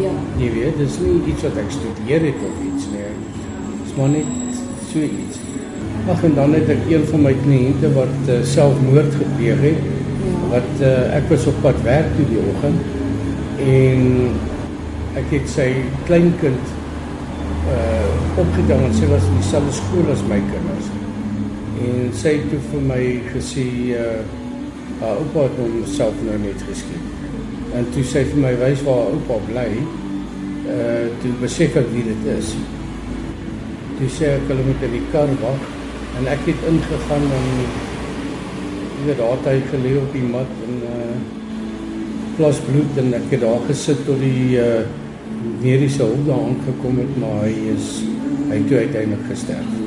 Ja. 0.00 0.12
Jy 0.38 0.50
weet, 0.52 0.78
dis 0.78 0.98
nie 0.98 1.20
iets 1.32 1.42
wat 1.42 1.56
ek 1.56 1.70
studeer 1.70 2.22
het 2.30 2.40
of 2.48 2.56
iets 2.66 2.86
nie. 2.92 3.10
Dis 3.82 3.94
maar 3.96 4.08
net 4.08 4.26
so 4.92 4.98
iets. 4.98 5.38
Ag 6.08 6.24
en 6.24 6.34
dan 6.34 6.54
het 6.54 6.68
ek 6.68 6.82
een 6.90 7.04
van 7.10 7.22
my 7.22 7.34
kliënte 7.44 7.92
wat 7.94 8.28
uh, 8.28 8.42
selfmoord 8.42 9.14
gepleeg 9.14 9.60
het. 9.60 9.82
Wat 10.50 10.72
uh, 10.80 11.16
ek 11.16 11.28
was 11.28 11.46
op 11.46 11.60
pad 11.62 11.78
werk 11.82 12.10
toe 12.16 12.26
die 12.28 12.42
oggend 12.50 12.80
en 13.64 14.02
ek 15.14 15.30
het 15.30 15.48
sy 15.48 15.68
kleinkind 16.08 16.72
uh 17.70 18.02
opgedag 18.34 18.80
en 18.82 18.94
sy 18.98 19.06
was 19.06 19.26
in 19.30 19.36
dieselfde 19.38 19.72
skool 19.72 20.08
as 20.10 20.22
my 20.26 20.40
kinders. 20.50 20.88
En 21.82 22.10
sy 22.14 22.36
het 22.36 22.48
toe 22.52 22.60
vir 22.70 22.82
my 22.86 23.02
gesê 23.32 23.66
uh 23.98 24.16
haar 25.00 25.18
oupa 25.18 25.48
het 25.48 25.56
hom 25.58 25.80
self 25.90 26.20
nou 26.22 26.36
net 26.38 26.60
geskiet. 26.68 27.06
En 27.74 27.86
toe 27.94 28.04
sy 28.06 28.22
vir 28.30 28.40
my 28.44 28.52
wys 28.60 28.82
waar 28.86 29.00
haar 29.02 29.16
oupa 29.16 29.38
bly, 29.48 29.70
uh 30.70 31.06
toe 31.22 31.32
besef 31.40 31.74
ek 31.80 31.88
wie 31.92 32.04
dit 32.06 32.28
is. 32.36 32.52
Toe 33.98 34.10
sê 34.18 34.30
ek 34.36 34.46
hulle 34.52 34.66
moet 34.68 34.86
in 34.86 34.94
die 34.98 35.02
kar 35.12 35.32
wag 35.42 35.66
en 36.20 36.30
ek 36.30 36.46
het 36.46 36.68
ingegaan 36.70 37.26
en 37.38 37.48
jy 37.58 39.08
weet 39.08 39.18
daar 39.18 39.34
het 39.34 39.48
hy 39.50 39.56
gelê 39.72 39.96
op 39.98 40.14
die 40.14 40.26
mat 40.30 40.60
en 40.68 40.82
uh 40.92 41.14
plas 42.38 42.58
bloed 42.66 42.96
en 43.02 43.14
ek 43.18 43.28
het 43.34 43.42
daar 43.46 43.66
gesit 43.68 44.06
tot 44.06 44.22
die 44.22 44.60
uh 44.62 44.84
mediese 45.60 46.04
hulp 46.04 46.26
daar 46.28 46.46
aangekom 46.50 47.02
het 47.02 47.18
maar 47.20 47.42
hy 47.44 47.56
is 47.74 47.96
hy 48.52 48.62
toe 48.68 48.84
uiteindelik 48.84 49.26
gesterf. 49.32 49.83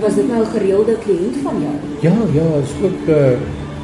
Was 0.00 0.14
dit 0.14 0.28
nou 0.28 0.40
'n 0.42 0.52
gereelde 0.56 0.96
kliënt 1.04 1.36
van 1.44 1.56
jou? 1.60 1.76
Ja, 2.00 2.16
ja, 2.32 2.46
is 2.64 2.72
ook 2.82 3.00
uh 3.08 3.38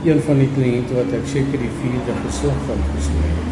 een 0.05 0.21
van 0.21 0.39
die 0.39 0.49
kliënte 0.55 0.95
wat 0.95 1.11
ek 1.13 1.27
seker 1.27 1.59
die 1.59 1.73
vierde 1.81 2.15
geslag 2.27 2.59
van 2.67 2.79
gesien 2.95 3.23
het. 3.27 3.47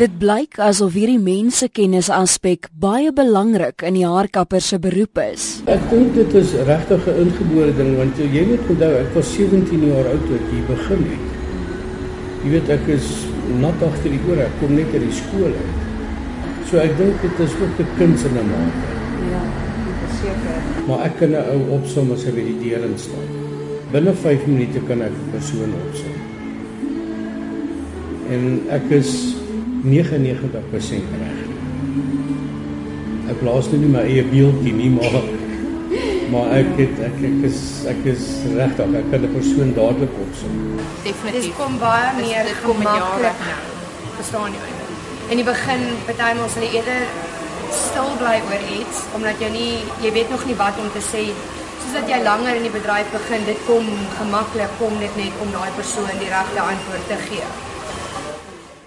Dit 0.00 0.18
blyk 0.18 0.58
asof 0.58 0.92
hierdie 0.92 1.20
mensekennis 1.20 2.08
aspek 2.10 2.68
baie 2.74 3.12
belangrik 3.12 3.82
in 3.82 3.94
die 3.94 4.06
haarkapper 4.06 4.60
se 4.60 4.78
beroep 4.78 5.18
is. 5.18 5.62
Ek 5.66 5.84
dink 5.90 6.14
dit 6.14 6.34
is 6.34 6.54
regtig 6.66 7.06
'n 7.06 7.20
ingebore 7.24 7.76
ding 7.76 7.96
want 7.96 8.16
jy 8.16 8.44
moet 8.50 8.68
onthou 8.68 8.92
ek 9.04 9.14
was 9.14 9.34
17 9.34 9.86
jaar 9.86 10.06
oud 10.12 10.26
toe 10.26 10.36
ek 10.40 10.48
hier 10.50 10.66
begin 10.74 11.02
het. 11.12 11.26
Jy 12.44 12.50
weet 12.50 12.68
ek 12.68 12.88
is 12.88 13.06
nat 13.60 13.82
agter 13.82 14.10
die 14.10 14.24
ore, 14.28 14.42
ek 14.42 14.58
kom 14.60 14.74
net 14.74 14.90
uit 14.92 15.04
die 15.06 15.18
skool 15.22 15.52
uit. 15.52 15.76
So 16.68 16.78
ek 16.78 16.96
dink 16.96 17.20
dit 17.22 17.46
is 17.46 17.52
ook 17.62 17.78
'n 17.78 17.88
kuns 17.98 18.24
in 18.24 18.34
'n 18.36 18.48
mate. 18.48 18.86
Ja, 19.30 19.61
verseker. 20.22 20.86
Maar 20.88 21.00
ek 21.06 21.16
kan 21.18 21.30
'n 21.30 21.44
ou 21.54 21.78
opsom 21.78 22.12
as 22.12 22.24
hy 22.24 22.30
by 22.30 22.44
die 22.50 22.58
deur 22.70 22.84
instaan. 22.88 23.28
Binne 23.92 24.12
5 24.14 24.46
minute 24.46 24.80
kan 24.88 25.02
ek 25.02 25.12
'n 25.12 25.30
persoon 25.32 25.72
opsom. 25.88 26.14
En 28.30 28.42
ek 28.70 28.90
is 28.90 29.34
99% 29.84 31.04
reg. 31.20 31.38
Ek 33.30 33.38
blaas 33.40 33.68
nou 33.70 33.78
nie 33.80 33.88
my 33.92 34.02
eie 34.06 34.24
beeldjie 34.24 34.72
nie, 34.72 34.90
maar 34.90 35.22
maar 36.32 36.48
ek 36.56 36.66
het 36.78 36.96
ek 37.08 37.16
ek 37.28 37.42
is 37.44 37.58
ek 37.86 38.04
is 38.08 38.22
regtig, 38.56 38.94
ek 39.00 39.10
kan 39.10 39.20
'n 39.24 39.32
persoon 39.34 39.74
dadelik 39.74 40.14
opsom. 40.26 40.52
Dit 41.04 41.12
Definitief. 41.12 41.56
kom 41.56 41.78
baie 41.78 42.08
meer 42.20 42.42
dit 42.44 42.58
kom 42.64 42.78
met 42.78 42.86
jare. 42.86 43.22
nou. 43.22 43.60
Verstaan 44.16 44.50
jy? 44.52 44.68
In 45.30 45.36
die 45.36 45.44
begin 45.44 45.80
partymal 46.06 46.48
sal 46.48 46.62
jy 46.62 46.70
eerder 46.78 47.00
stil 47.92 48.14
bly 48.20 48.36
oor 48.48 48.62
iets 48.72 49.02
omdat 49.16 49.40
jy 49.42 49.50
nie 49.52 49.72
jy 50.00 50.12
weet 50.16 50.30
nog 50.32 50.44
nie 50.48 50.56
wat 50.56 50.78
om 50.80 50.88
te 50.94 51.02
sê. 51.04 51.26
soos 51.82 51.96
dat 51.98 52.08
jy 52.08 52.22
langer 52.22 52.56
in 52.56 52.62
die 52.64 52.72
bedryf 52.72 53.08
begin, 53.12 53.44
dit 53.44 53.58
kom 53.66 53.88
gemaklik, 54.16 54.70
kom 54.78 54.94
dit 55.02 55.16
net 55.18 55.40
om 55.42 55.50
daai 55.52 55.72
persoon 55.76 56.12
die 56.20 56.30
regte 56.30 56.60
antwoord 56.62 57.08
te 57.10 57.18
gee. 57.26 57.48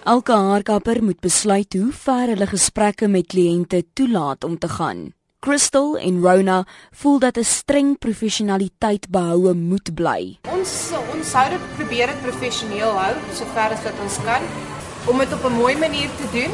Elke 0.06 0.38
haarkapper 0.48 1.04
moet 1.04 1.20
besluit 1.20 1.74
hoe 1.74 1.92
ver 1.92 2.32
hulle 2.34 2.48
gesprekke 2.48 3.10
met 3.12 3.28
kliënte 3.34 3.84
toelaat 3.94 4.48
om 4.48 4.58
te 4.58 4.70
gaan. 4.78 5.12
Crystal 5.46 5.98
en 5.98 6.22
Rona 6.24 6.64
voel 7.02 7.20
dat 7.20 7.38
'n 7.38 7.44
streng 7.44 7.98
professionaliteit 8.00 9.10
behoue 9.10 9.54
moet 9.54 9.94
bly. 9.94 10.40
Ons 10.58 10.72
ons 11.14 11.30
sou 11.30 11.46
dit 11.50 11.64
probeer 11.78 12.08
dit 12.08 12.22
professioneel 12.22 12.94
hou 13.02 13.14
sover 13.34 13.70
as 13.76 13.84
wat 13.84 14.00
ons 14.06 14.18
kan 14.30 14.42
om 15.06 15.18
dit 15.18 15.34
op 15.34 15.44
'n 15.46 15.60
mooi 15.62 15.76
manier 15.78 16.10
te 16.22 16.28
doen. 16.32 16.52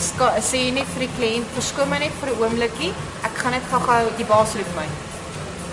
Sê 0.00 0.60
net 0.72 0.88
vir 0.94 1.02
die 1.04 1.14
kliënt, 1.18 1.48
verskoon 1.52 1.90
my 1.90 1.98
net 2.00 2.14
vir 2.20 2.30
'n 2.32 2.40
oombliekie. 2.42 2.92
Ek 3.22 3.34
gaan 3.40 3.52
net 3.52 3.64
gou-gou 3.70 4.04
die 4.16 4.24
baas 4.24 4.54
roep 4.56 4.72
my. 4.76 4.86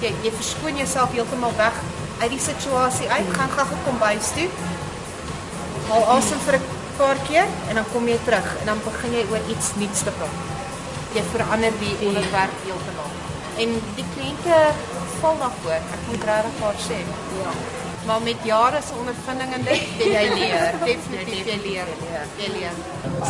Jy 0.01 0.11
jy 0.23 0.31
verskoon 0.31 0.77
jouself 0.77 1.11
heeltemal 1.11 1.55
weg 1.57 1.75
uit 2.21 2.31
die 2.35 2.39
situasie 2.49 3.07
uit. 3.09 3.27
Gaan 3.37 3.55
gou-gou 3.55 3.79
kom 3.85 3.97
bys 3.99 4.27
toe. 4.35 4.49
Haal 5.89 6.05
asem 6.17 6.39
vir 6.45 6.55
'n 6.59 6.67
paar 6.97 7.17
keer 7.27 7.47
en 7.69 7.75
dan 7.75 7.85
kom 7.93 8.07
jy 8.07 8.19
terug 8.25 8.47
en 8.59 8.65
dan 8.65 8.79
begin 8.83 9.13
jy 9.13 9.25
oor 9.31 9.43
iets 9.53 9.67
nuuts 9.75 10.03
te 10.03 10.11
praat. 10.11 10.37
Jy 11.15 11.23
verander 11.31 11.71
die 11.79 11.95
onderwerp 12.07 12.55
heeltemal. 12.65 13.11
En 13.57 13.69
die 13.95 14.07
kliënte 14.13 14.55
val 15.21 15.35
daarvoor. 15.39 15.81
Ek 15.95 16.01
moet 16.07 16.23
regtig 16.23 16.53
vir 16.59 16.75
sê. 16.87 16.99
Ja. 17.43 17.86
Maar 18.07 18.21
met 18.23 18.35
jare 18.43 18.79
se 18.87 18.93
ondervinding 18.99 19.55
in 19.55 19.63
dit, 19.67 19.81
jy 19.99 20.23
leer, 20.33 20.75
definitief 20.89 21.49
jy 21.51 21.57
leer, 21.65 21.89
jy 22.39 22.51
leer. 22.53 22.77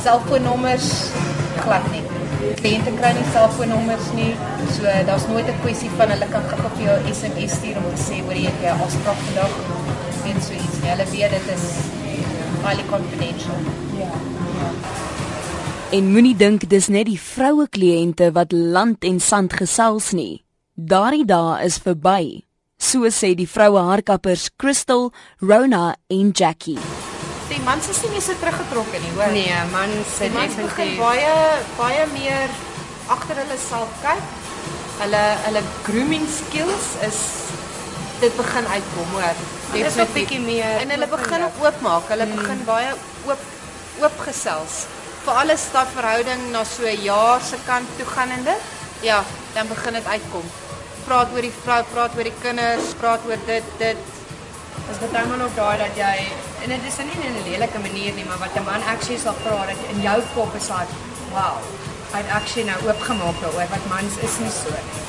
Selfoonnommers 0.04 0.92
glad 1.64 1.88
nie. 1.92 2.04
Kliënte 2.62 2.94
kry 3.00 3.12
nie 3.18 3.26
selfoonnommers 3.34 4.12
nie. 4.18 4.30
So 4.76 4.94
daar's 5.10 5.26
nooit 5.32 5.50
'n 5.50 5.60
kwessie 5.64 5.90
van 5.98 6.14
hulle 6.14 6.28
kan 6.30 6.46
gou 6.52 6.70
vir 6.76 6.84
jou 6.88 6.98
SMS 7.14 7.58
stuur 7.58 7.78
om 7.82 7.90
te 7.96 8.02
sê 8.06 8.22
hoor 8.22 8.38
jy 8.38 8.54
'n 8.54 8.82
afspraak 8.86 9.20
vandag. 9.26 9.54
Net 10.26 10.44
so 10.44 10.54
iets. 10.54 10.78
Hulle 10.86 11.06
weet 11.12 11.30
dit 11.30 11.48
is 11.56 11.66
highly 12.66 12.86
confidential. 12.90 13.60
Ja. 13.98 14.12
En 15.90 16.12
moenie 16.12 16.36
dink 16.36 16.70
dis 16.70 16.88
net 16.88 17.06
die 17.06 17.20
vroue 17.20 17.68
kliënte 17.70 18.32
wat 18.32 18.52
land 18.52 19.04
en 19.04 19.20
sand 19.20 19.54
gesels 19.54 20.12
nie. 20.12 20.44
Daardie 20.74 21.26
dae 21.26 21.64
is 21.66 21.78
verby. 21.78 22.47
So 22.78 23.10
sê 23.10 23.34
die 23.34 23.48
vroue 23.50 23.82
haarkappers 23.82 24.52
Crystal, 24.62 25.10
Rona 25.42 25.96
en 26.14 26.30
Jackie. 26.30 26.78
Die 27.50 27.58
mans 27.66 27.88
is 27.90 28.02
nie 28.04 28.12
meer 28.14 28.22
so 28.22 28.36
teruggetrokke 28.38 29.00
nie, 29.02 29.14
hoor. 29.16 29.32
Nee, 29.34 29.56
mans 29.72 30.12
begin 30.20 30.36
definitief 30.38 31.00
baie 31.02 31.32
baie 31.80 32.04
meer 32.12 32.54
agter 33.16 33.42
hulle 33.42 33.58
self 33.64 33.96
kyk. 34.04 34.22
Hulle 35.00 35.24
hulle 35.48 35.64
grooming 35.88 36.28
skills 36.30 36.92
is 37.08 37.22
dit 38.22 38.38
begin 38.38 38.70
uitkom, 38.70 39.10
hoor. 39.16 39.42
Dit 39.74 39.90
is 39.90 39.98
ook 40.04 40.14
bietjie 40.14 40.40
meer 40.46 40.78
en 40.84 40.94
hulle 40.94 41.10
begin 41.16 41.48
ook 41.48 41.60
oopmaak. 41.66 42.14
Hulle 42.14 42.30
begin 42.36 42.64
baie 42.70 42.94
oop 43.26 43.50
oop 44.06 44.22
gesels. 44.28 44.84
Vir 45.26 45.42
alles 45.42 45.66
daai 45.74 45.90
verhouding 45.98 46.46
na 46.54 46.62
so 46.64 46.86
'n 46.86 47.02
jaar 47.10 47.42
se 47.42 47.58
kant 47.66 47.90
toe 47.98 48.06
gaanende. 48.06 48.56
Ja, 49.02 49.24
dan 49.58 49.68
begin 49.68 49.94
dit 49.94 50.06
uitkom. 50.06 50.46
Praat 51.08 51.32
oor 51.32 51.46
die 51.46 51.54
vrou, 51.56 51.80
praat 51.94 52.16
oor 52.20 52.28
die 52.28 52.36
kinders, 52.42 52.90
praat 53.00 53.24
oor 53.30 53.40
dit 53.48 53.68
dit. 53.80 54.00
Dis 54.88 54.98
baie 55.12 55.24
maar 55.30 55.40
nog 55.40 55.54
daai 55.56 55.78
dat 55.80 55.96
jy 55.96 56.16
en 56.66 56.74
dit 56.74 56.88
is 56.90 56.98
nie 57.00 57.20
in 57.28 57.36
'n 57.36 57.46
lelike 57.48 57.80
manier 57.80 58.14
nie, 58.14 58.26
maar 58.26 58.40
wat 58.44 58.58
'n 58.60 58.66
man 58.66 58.84
actually 58.84 59.20
sal 59.20 59.38
vra 59.44 59.66
dat 59.66 59.80
in 59.94 60.02
jou 60.02 60.20
kop 60.36 60.56
is 60.56 60.68
like, 60.70 60.92
wow, 61.32 61.64
hy't 62.12 62.28
actually 62.30 62.68
nou 62.68 62.80
oopgemaak 62.88 63.40
daaroor 63.42 63.70
wat 63.70 63.88
mans 63.90 64.18
is 64.28 64.36
nie 64.40 64.52
so 64.52 64.70
nie. 64.70 65.02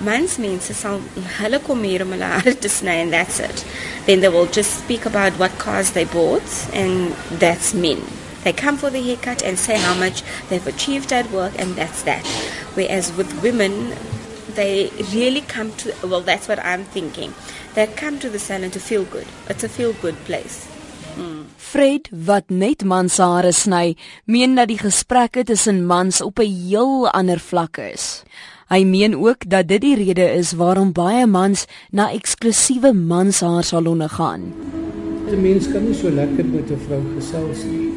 Mans 0.00 0.36
mense 0.36 0.74
sal 0.74 1.00
hulle 1.38 1.60
kom 1.60 1.82
hier 1.82 2.02
om 2.02 2.10
hulle 2.10 2.24
hare 2.24 2.54
te 2.54 2.68
sny 2.68 3.00
and 3.00 3.12
that's 3.12 3.38
it. 3.38 3.64
Then 4.06 4.20
they 4.20 4.30
will 4.30 4.48
just 4.52 4.78
speak 4.78 5.06
about 5.06 5.32
what 5.38 5.58
cars 5.58 5.90
they 5.90 6.04
bought 6.04 6.50
and 6.72 7.14
that's 7.38 7.72
men. 7.72 8.00
They 8.42 8.52
come 8.52 8.78
for 8.78 8.90
the 8.90 9.02
haircut 9.02 9.42
and 9.42 9.58
say 9.58 9.76
how 9.76 9.94
much 9.94 10.22
they've 10.48 10.66
achieved 10.66 11.12
at 11.12 11.30
work 11.30 11.52
and 11.58 11.76
that's 11.76 12.02
that. 12.02 12.26
Whereas 12.74 13.12
with 13.16 13.42
women 13.42 13.92
they 14.60 14.90
really 15.14 15.44
come 15.54 15.70
to 15.80 15.94
well 16.10 16.24
that's 16.30 16.46
what 16.50 16.60
I'm 16.72 16.84
thinking. 16.96 17.32
They 17.74 17.86
come 18.02 18.18
to 18.24 18.28
the 18.28 18.38
salon 18.38 18.70
to 18.76 18.80
feel 18.90 19.04
good. 19.16 19.26
It's 19.48 19.64
a 19.64 19.72
feel 19.78 19.94
good 20.04 20.18
place. 20.28 20.58
Fred 21.70 22.08
wat 22.26 22.50
net 22.50 22.82
mans 22.82 23.18
hare 23.22 23.52
sny, 23.54 23.94
meen 24.26 24.56
dat 24.58 24.70
die 24.70 24.78
gesprekke 24.80 25.44
tussen 25.46 25.84
mans 25.86 26.20
op 26.24 26.40
'n 26.40 26.50
heel 26.68 27.08
ander 27.10 27.38
vlak 27.38 27.78
is. 27.78 28.24
Hy 28.70 28.84
meen 28.84 29.14
ook 29.14 29.48
dat 29.50 29.68
dit 29.68 29.80
die 29.80 29.96
rede 29.96 30.26
is 30.40 30.52
waarom 30.52 30.92
baie 30.92 31.26
mans 31.26 31.66
na 31.90 32.10
eksklusiewe 32.12 32.92
manshaarsalonne 32.92 34.08
gaan. 34.08 34.42
'n 35.30 35.42
Mens 35.42 35.70
kan 35.72 35.84
nie 35.84 35.94
so 35.94 36.10
lekker 36.10 36.44
met 36.44 36.70
'n 36.70 36.80
vrou 36.86 37.02
gesels 37.16 37.62
nie. 37.64 37.92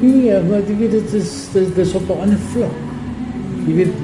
Nee, 0.00 0.42
maar 0.42 0.62
jy 0.68 0.76
weet 0.76 0.90
dit 0.90 1.12
is 1.12 1.48
dit, 1.52 1.78
is 1.78 1.94
op 1.94 2.08
'n 2.08 2.20
ander 2.20 2.38
vlak. 2.52 2.76
Jy 3.66 3.74
weet 3.74 3.94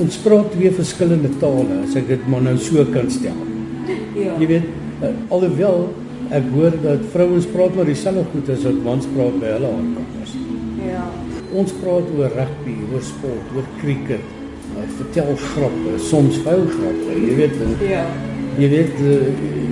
ons 0.00 0.16
praat 0.24 0.50
twee 0.54 0.70
verskillende 0.74 1.30
tale 1.40 1.80
as 1.82 1.96
ek 1.98 2.08
dit 2.08 2.30
maar 2.30 2.44
nou 2.46 2.56
so 2.60 2.84
kan 2.94 3.10
stel. 3.12 3.36
Ja. 4.14 4.36
Jy 4.40 4.48
weet 4.50 4.66
uh, 5.02 5.12
alhoewel 5.34 5.88
ek 6.34 6.46
hoor 6.54 6.76
dat 6.82 7.04
vrouens 7.12 7.46
praat 7.52 7.74
maar 7.76 7.88
dieselfde 7.88 8.24
goed 8.32 8.50
as 8.54 8.64
wat 8.68 8.80
mans 8.86 9.08
praat 9.16 9.36
by 9.42 9.52
hulle 9.56 9.72
haarkappers. 9.74 10.36
Ja. 10.84 11.04
Ons 11.54 11.74
praat 11.80 12.08
oor 12.16 12.32
rugby, 12.38 12.76
oor 12.92 13.04
sport, 13.04 13.52
oor 13.56 13.68
cricket. 13.80 14.32
Uh, 14.74 14.86
vertel 14.98 15.34
grappe, 15.38 15.98
soms 16.02 16.40
vuil 16.46 16.64
grappe. 16.72 17.18
Jy 17.20 17.38
weet 17.42 17.58
ja. 17.84 18.04
Jy 18.58 18.68
weet 18.70 19.00
uh, 19.02 19.16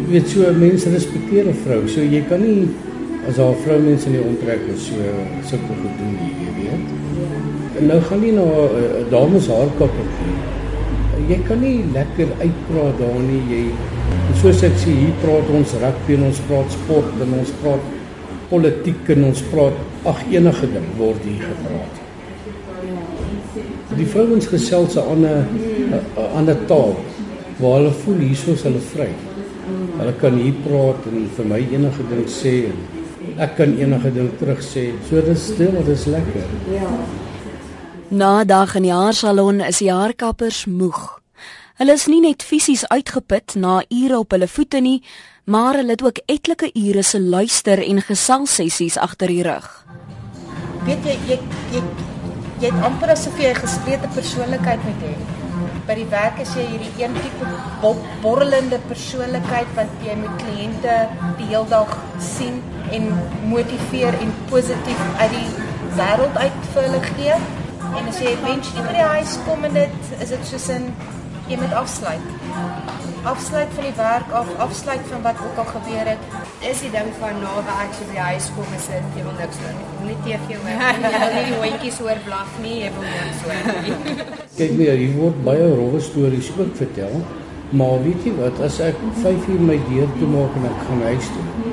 jy 0.02 0.08
weet 0.16 0.32
so 0.32 0.54
mense 0.58 0.90
respekteer 0.90 1.48
'n 1.48 1.60
vrou. 1.64 1.82
So 1.88 2.02
jy 2.02 2.22
kan 2.28 2.42
nie 2.42 2.68
as 3.28 3.38
haar 3.38 3.54
vrou 3.64 3.78
mense 3.82 4.08
in 4.10 4.18
die 4.18 4.24
omtrek 4.26 4.62
is 4.74 4.88
so 4.90 4.98
sulke 5.46 5.76
goed 5.78 5.94
doen 5.98 6.16
nie, 6.18 6.32
jy 6.42 6.54
weet. 6.58 6.86
Ja. 7.82 7.82
En 7.82 7.88
nou 7.88 8.00
gaan 8.00 8.20
nie 8.20 8.32
na 8.32 8.42
'n 8.42 8.74
uh, 8.80 9.10
dames 9.10 9.46
haarkapper 9.46 10.06
nie. 10.24 10.40
Jy 11.28 11.38
kan 11.48 11.60
nie 11.60 11.84
lekker 11.92 12.28
uitpraat 12.38 12.98
daar 12.98 13.22
nie. 13.30 13.42
Jy 13.50 13.62
soos 14.40 14.62
ek 14.62 14.76
sê, 14.78 14.90
hier 14.90 15.16
praat 15.22 15.48
ons 15.50 15.72
rugby 15.82 16.14
en 16.14 16.22
ons 16.28 16.40
praat 16.46 16.70
sport 16.70 17.24
en 17.24 17.32
ons 17.38 17.50
praat 17.62 17.88
politiek 18.50 19.08
en 19.14 19.24
ons 19.24 19.42
praat 19.50 19.80
ag 20.12 20.20
enige 20.30 20.68
ding 20.74 20.86
word 20.98 21.26
hier 21.26 21.42
gepraat. 21.48 21.94
Die 23.96 24.06
vrouens 24.06 24.46
gesels 24.46 24.94
'n 24.96 25.08
ander 25.14 25.42
'n 25.90 26.30
ander 26.38 26.58
taal 26.66 26.94
waar 27.58 27.76
hulle 27.78 27.90
voel 28.04 28.18
hierso 28.28 28.52
is 28.52 28.62
hulle 28.62 28.84
vry. 28.94 29.10
Hulle 29.98 30.14
kan 30.20 30.38
hier 30.38 30.54
praat 30.68 31.10
en 31.10 31.28
vir 31.36 31.44
my 31.44 31.58
enige 31.58 32.02
ding 32.10 32.26
sê 32.26 32.54
en 32.70 32.78
ek 33.38 33.56
kan 33.56 33.78
enige 33.78 34.14
ding 34.14 34.30
terug 34.38 34.62
sê. 34.62 34.92
So 35.08 35.20
dis 35.20 35.46
stil, 35.46 35.70
dit 35.70 35.88
is 35.88 36.06
lekker. 36.06 36.48
Na 38.12 38.40
'n 38.42 38.46
dag 38.46 38.74
in 38.74 38.82
die 38.82 38.92
haarsalon 38.92 39.60
is 39.60 39.78
die 39.78 39.92
haarkappers 39.92 40.64
moeg. 40.66 41.20
Hulle 41.78 41.92
is 41.92 42.06
nie 42.06 42.20
net 42.20 42.42
fisies 42.42 42.82
uitgeput 42.88 43.54
na 43.54 43.82
ure 43.88 44.18
op 44.18 44.30
hulle 44.30 44.48
voete 44.48 44.80
nie, 44.80 45.02
maar 45.44 45.74
hulle 45.74 45.90
het 45.96 46.02
ook 46.02 46.18
etlike 46.26 46.68
ure 46.74 47.02
se 47.02 47.20
luister 47.20 47.80
en 47.88 48.02
geselsessies 48.02 48.98
agter 48.98 49.28
die 49.28 49.42
rug. 49.42 49.68
Weet 50.84 51.04
jy 51.04 51.16
jy 51.28 51.38
jy 51.72 51.80
jy 52.60 52.68
het 52.70 52.84
amper 52.84 53.10
asof 53.10 53.38
jy 53.40 53.48
'n 53.50 53.62
gesplete 53.64 54.08
persoonlikheid 54.14 54.84
moet 54.84 55.02
hê. 55.08 55.14
By 55.86 55.94
die 55.94 56.10
werk 56.10 56.38
is 56.40 56.54
jy 56.54 56.66
hierdie 56.66 56.92
een 57.04 57.12
tipe 57.14 57.46
bo- 57.80 58.04
borrelende 58.20 58.78
persoonlikheid 58.88 59.66
wat 59.74 59.88
jy 60.04 60.14
met 60.16 60.36
kliënte 60.42 61.08
die 61.38 61.46
hele 61.46 61.68
dag 61.68 61.96
sien 62.18 62.62
en 62.90 63.08
motiveer 63.48 64.14
en 64.20 64.34
positief 64.50 65.00
uit 65.18 65.30
die 65.30 65.48
wêreld 65.96 66.36
uit 66.36 66.52
vir 66.74 66.82
hulle 66.82 67.02
gee. 67.16 67.34
En 67.90 68.08
as 68.08 68.20
jy 68.22 68.30
eventually 68.36 68.84
by 68.86 68.94
die 68.94 69.08
huis 69.16 69.34
kom 69.46 69.64
en 69.66 69.74
dit 69.74 70.14
is 70.20 70.30
dit 70.32 70.46
soos 70.50 70.68
'n 70.74 70.86
jy 71.50 71.58
moet 71.58 71.74
afsluit. 71.74 72.26
Afsluit 73.32 73.70
van 73.76 73.84
die 73.84 73.96
werk 73.96 74.30
af, 74.40 74.48
afsluit 74.66 75.04
van 75.10 75.22
wat 75.22 75.38
ook 75.46 75.58
al 75.62 75.68
gebeur 75.74 76.06
het. 76.12 76.22
Dis 76.62 76.80
die 76.84 76.90
ding 76.90 77.10
van 77.18 77.38
na 77.42 77.54
werk 77.66 77.92
so 77.96 78.06
by 78.06 78.16
die 78.16 78.26
huis 78.30 78.46
kom 78.56 78.70
is 78.78 78.86
dit 78.92 79.18
jy 79.18 79.22
wil 79.26 79.36
niks 79.42 79.60
doen 79.62 79.76
nie. 79.78 79.88
Jy 79.90 79.98
wil 79.98 80.08
nie 80.10 80.20
TV 80.24 80.46
hoor 80.56 80.70
nie. 80.70 81.02
Jy 81.12 81.18
wil 81.18 81.34
nie 81.36 81.44
die 81.50 81.60
hondjies 81.64 81.98
hoor 82.04 82.20
blaf 82.24 82.50
nie. 82.64 82.76
Jy 82.84 82.90
wil 82.96 83.06
niks 83.18 83.40
hoor 83.46 83.62
nie. 83.84 84.16
Kyk 84.58 84.72
meer, 84.80 84.96
hier 85.02 85.14
word 85.18 85.44
baie 85.44 85.70
rowwe 85.74 86.00
stories 86.00 86.50
ook 86.58 86.76
vertel. 86.76 87.22
Maar 87.72 88.02
weet 88.04 88.26
jy 88.26 88.34
wat, 88.36 88.58
as 88.60 88.80
ek 88.84 88.98
5 89.22 89.46
uur 89.48 89.62
my 89.64 89.78
deur 89.88 90.10
toe 90.18 90.28
maak 90.28 90.56
en 90.60 90.66
ek 90.68 90.82
gaan 90.88 91.06
huis 91.08 91.30
toe, 91.32 91.70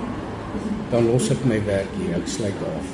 dan 0.93 1.09
los 1.11 1.27
ek 1.33 1.41
my 1.49 1.57
werk 1.67 1.91
hier, 1.99 2.13
ek 2.15 2.29
sluit 2.37 2.61
af. 2.69 2.93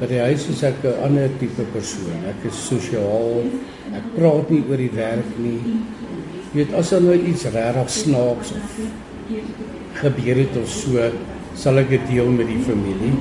By 0.00 0.08
die 0.10 0.20
huis 0.24 0.48
is 0.50 0.62
ek 0.66 0.82
'n 0.82 1.02
ander 1.06 1.28
tipe 1.38 1.64
persoon. 1.72 2.24
Ek 2.28 2.46
is 2.50 2.58
sosiaal. 2.68 3.44
Ek 3.94 4.06
praat 4.16 4.50
nie 4.50 4.64
oor 4.68 4.76
die 4.76 4.90
werk 4.94 5.38
nie. 5.38 5.60
Jy 6.52 6.64
weet 6.64 6.74
as 6.74 6.90
daar 6.90 7.02
nou 7.02 7.14
iets 7.14 7.44
regtig 7.44 7.90
snaaks 7.90 8.50
of 8.58 8.78
gebeur 9.94 10.36
het 10.36 10.56
of 10.56 10.68
so, 10.68 11.10
sal 11.54 11.78
ek 11.78 11.88
dit 11.90 12.08
deel 12.10 12.30
met 12.30 12.46
die 12.46 12.62
familie. 12.62 13.14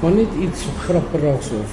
Maar 0.00 0.12
net 0.12 0.32
iets 0.40 0.64
grappigs 0.86 1.50
of 1.52 1.68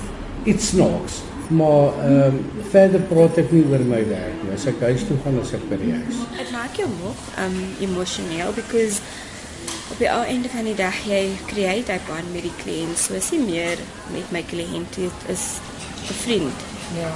iets 0.46 0.68
snaaks 0.68 1.24
Maar 1.48 1.94
ehm 2.04 2.34
um, 2.34 2.46
verder 2.70 3.02
praat 3.02 3.38
ek 3.38 3.52
nie 3.54 3.64
oor 3.70 3.84
my 3.86 4.02
werk 4.10 4.38
nie. 4.42 4.54
As 4.56 4.66
ek 4.66 4.80
huis 4.82 5.04
toe 5.06 5.18
gaan, 5.24 5.38
as 5.42 5.54
ek 5.54 5.66
by 5.70 5.78
die 5.78 5.92
huis. 5.94 6.22
Dit 6.34 6.50
maak 6.54 6.78
jou 6.80 6.88
moeg, 6.90 7.22
um 7.44 7.58
emosioneel 7.86 8.54
because 8.58 8.98
op 9.96 10.02
die 10.02 10.10
einde 10.12 10.50
van 10.52 10.66
die 10.68 10.76
dag 10.76 10.96
jy 11.08 11.22
create 11.48 11.88
daai 11.88 12.02
band 12.04 12.28
met 12.36 12.44
die 12.44 12.56
kliënt. 12.60 12.98
So 13.00 13.16
as 13.16 13.30
jy 13.32 13.38
meer 13.40 13.80
met 14.12 14.28
my 14.36 14.42
kliënt 14.44 14.98
is 15.32 15.44
'n 16.12 16.18
vriend. 16.20 16.60
Ja. 17.00 17.14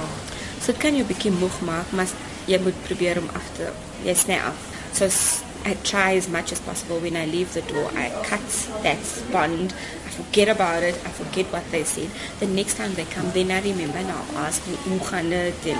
So 0.62 0.72
dit 0.72 0.80
kan 0.80 0.96
jou 0.96 1.04
'n 1.04 1.12
bietjie 1.12 1.30
moeg 1.30 1.60
maak, 1.60 1.92
maar 1.92 2.08
jy 2.46 2.58
moet 2.58 2.82
probeer 2.82 3.18
om 3.18 3.28
af 3.34 3.44
te 3.56 3.68
jy 4.04 4.14
sny 4.14 4.38
af. 4.40 4.56
So 4.92 5.04
I 5.64 5.74
try 5.82 6.16
as 6.16 6.28
much 6.28 6.52
as 6.52 6.60
possible 6.60 6.98
when 7.00 7.16
I 7.16 7.26
leave 7.26 7.52
the 7.52 7.62
door. 7.72 7.90
I 7.96 8.10
cut 8.28 8.48
that 8.82 8.98
bond. 9.32 9.72
I 10.06 10.10
forget 10.10 10.48
about 10.48 10.82
it. 10.82 10.94
I 11.04 11.10
forget 11.10 11.46
what 11.52 11.62
they 11.70 11.84
said. 11.84 12.08
The 12.38 12.46
next 12.46 12.76
time 12.76 12.94
they 12.94 13.04
come, 13.14 13.30
then 13.32 13.50
I 13.50 13.60
remember 13.60 14.00
now. 14.02 14.22
Ask 14.46 14.60
me, 14.66 14.76
hoe 14.88 15.00
gaan 15.06 15.28
dit 15.28 15.54
en 15.64 15.78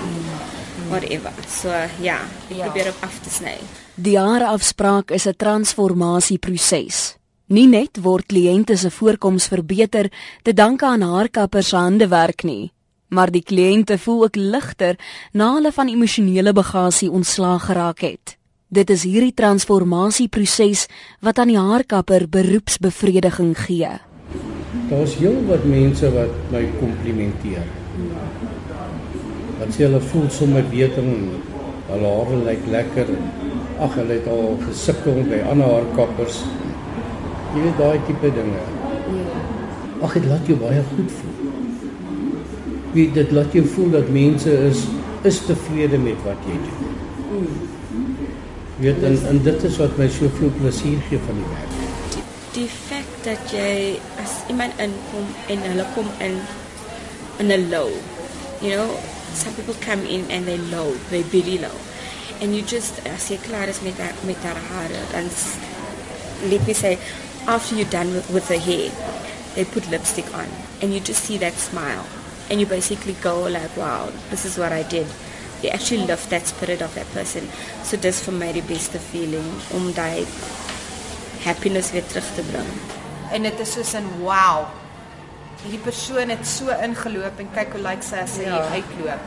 whatever. 0.89 1.31
So 1.61 1.69
ja, 2.01 2.19
ek 2.49 2.55
Ja. 2.57 2.63
probeer 2.65 2.87
op 2.87 2.95
af 3.03 3.19
te 3.23 3.29
sny. 3.29 3.57
Die 3.95 4.11
jaarafspraak 4.11 5.11
is 5.11 5.25
'n 5.27 5.35
transformasieproses. 5.37 7.15
Nie 7.47 7.67
net 7.67 7.97
word 8.01 8.25
kliënte 8.25 8.77
se 8.77 8.91
voorkoms 8.91 9.47
verbeter 9.47 10.11
te 10.41 10.53
danke 10.53 10.85
aan 10.85 11.01
haarkappers 11.01 11.67
se 11.67 11.75
handewerk 11.75 12.43
nie, 12.43 12.71
maar 13.09 13.31
die 13.31 13.43
kliënte 13.43 13.97
voel 13.97 14.23
ook 14.23 14.35
ligter 14.35 14.95
na 15.33 15.53
hulle 15.53 15.71
van 15.71 15.87
emosionele 15.87 16.53
bagasie 16.53 17.11
ontslaag 17.11 17.65
geraak 17.65 17.99
het. 17.99 18.37
Dit 18.71 18.87
is 18.87 19.01
hierdie 19.03 19.33
transformasieproses 19.35 20.85
wat 21.27 21.41
aan 21.43 21.49
die 21.51 21.59
haarkapper 21.59 22.23
beroepsbevrediging 22.31 23.49
gee. 23.65 23.89
Daar's 24.87 25.15
heel 25.19 25.41
wat 25.49 25.65
mense 25.67 26.07
wat 26.13 26.37
my 26.53 26.61
komplimenteer. 26.77 27.65
Wat 29.57 29.73
sê 29.75 29.83
hulle 29.89 29.99
voel 30.13 30.29
sommer 30.31 30.63
beter 30.71 31.03
en 31.03 31.25
hulle 31.89 32.13
hare 32.13 32.37
lyk 32.45 32.63
lekker. 32.71 33.11
Ag, 33.83 33.97
hulle 33.99 34.15
het 34.21 34.29
al 34.31 34.55
gesukkel 34.63 35.19
by 35.33 35.41
ander 35.51 35.73
haarkappers. 35.73 36.39
Jy 37.51 37.65
weet 37.65 37.83
daai 37.83 37.99
tipe 38.07 38.33
dinge. 38.39 38.63
Ag, 39.99 40.15
dit 40.15 40.29
laat 40.31 40.47
jou 40.47 40.57
baie 40.63 40.85
goed 40.93 41.11
voel. 41.17 41.51
Wie 42.95 43.09
dit 43.19 43.35
laat 43.35 43.51
jou 43.59 43.67
voel 43.75 43.91
dat 43.99 44.15
mense 44.21 44.55
is 44.71 44.87
is 45.27 45.43
tevrede 45.51 45.99
met 46.07 46.23
wat 46.23 46.47
jy 46.47 46.55
doen. 46.63 47.70
Weet 48.81 49.03
en, 49.03 49.27
en 49.27 49.43
dit 49.43 49.63
is 49.63 49.75
wat 49.77 49.93
my 49.97 50.07
soveel 50.09 50.49
plesier 50.57 51.01
gee 51.09 51.19
van 51.25 51.37
die 51.37 51.49
werk. 51.51 51.73
Die 52.55 52.67
feit 52.67 53.11
dat 53.27 53.51
jy 53.53 53.99
as 54.21 54.39
iemand 54.49 54.79
inkom 54.81 55.27
en 55.53 55.61
in 56.25 56.39
in 57.37 57.51
'n 57.51 57.69
low. 57.69 57.89
You 58.61 58.73
know, 58.73 58.89
some 59.33 59.53
people 59.53 59.75
come 59.85 60.01
in 60.09 60.25
and 60.29 60.45
they 60.45 60.57
low, 60.57 60.93
they 61.09 61.23
really 61.31 61.57
low. 61.57 61.77
And 62.41 62.55
you 62.55 62.63
just 62.65 63.05
as 63.05 63.29
jy 63.29 63.37
klaar 63.45 63.67
is 63.67 63.81
met 63.81 63.97
haar, 63.97 64.13
met 64.25 64.41
haar 64.43 64.57
hare, 64.69 65.01
dan 65.11 65.29
let 66.49 66.67
me 66.67 66.73
say 66.73 66.97
after 67.45 67.75
you're 67.75 67.89
done 67.89 68.13
with, 68.13 68.29
with 68.29 68.47
the 68.47 68.57
hair, 68.57 68.89
they 69.55 69.65
put 69.65 69.89
lipstick 69.89 70.25
on 70.33 70.49
and 70.81 70.93
you 70.93 70.99
just 70.99 71.23
see 71.23 71.37
that 71.37 71.53
smile 71.53 72.05
and 72.49 72.59
you 72.59 72.65
basically 72.65 73.13
go 73.21 73.43
like 73.43 73.77
wow, 73.77 74.09
this 74.29 74.45
is 74.45 74.57
what 74.57 74.71
I 74.71 74.83
did. 74.83 75.07
You 75.61 75.69
actually 75.73 76.05
lift 76.07 76.29
that 76.29 76.47
spirit 76.47 76.81
of 76.81 76.93
that 76.95 77.11
person. 77.13 77.49
So 77.83 77.97
dis 77.97 78.21
vir 78.25 78.33
my 78.33 78.51
die 78.51 78.63
beste 78.65 78.99
feeling 79.11 79.45
om 79.77 79.91
daai 79.93 80.25
happiness 81.45 81.91
weer 81.91 82.05
terug 82.07 82.25
te 82.35 82.41
bring. 82.51 82.69
En 83.31 83.43
dit 83.47 83.59
is 83.59 83.71
soos 83.73 83.93
'n 83.93 84.07
wow. 84.21 84.65
Hierdie 85.63 85.79
persoon 85.79 86.29
het 86.29 86.47
so 86.47 86.69
ingeloop 86.81 87.39
en 87.39 87.47
kyk 87.53 87.71
hoe 87.73 87.81
lyk 87.81 88.01
sy 88.03 88.15
as 88.23 88.33
sy 88.35 88.41
Ja. 88.43 88.65
uitloop. 88.73 89.19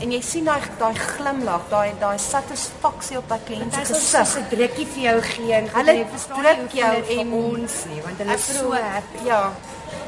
En 0.00 0.10
jy 0.12 0.20
sien 0.20 0.44
daai 0.44 0.60
daai 0.78 0.94
glimlag, 0.94 1.60
daai 1.70 1.92
daai 2.00 2.18
satisfaksie 2.18 3.16
op 3.18 3.28
daai 3.28 3.40
kliënt 3.46 3.74
se 3.74 3.94
gesig. 3.94 4.36
'n 4.38 4.56
drukkie 4.56 4.86
vir 4.86 5.02
jou 5.02 5.20
gee 5.22 5.52
en 5.52 5.68
Hulle 5.68 5.92
jy 5.96 6.06
verstaan 6.10 6.42
druk 6.42 6.72
jou 6.72 7.20
en- 7.20 7.32
ons 7.32 7.72
nie 7.92 8.02
want 8.02 8.18
hulle 8.18 8.34
is 8.34 8.44
so 8.58 8.72
happy. 8.72 9.24
Ja. 9.24 9.52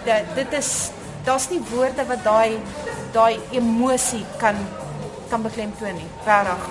Dit 0.05 0.35
dit 0.35 0.53
is 0.59 0.91
daar's 1.25 1.49
nie 1.51 1.61
woorde 1.71 2.05
wat 2.09 2.25
daai 2.25 2.59
daai 3.13 3.39
emosie 3.53 4.25
kan 4.39 4.57
kan 5.33 5.43
beklemtoon 5.43 5.97
nie. 5.97 6.09
Regtig. 6.27 6.67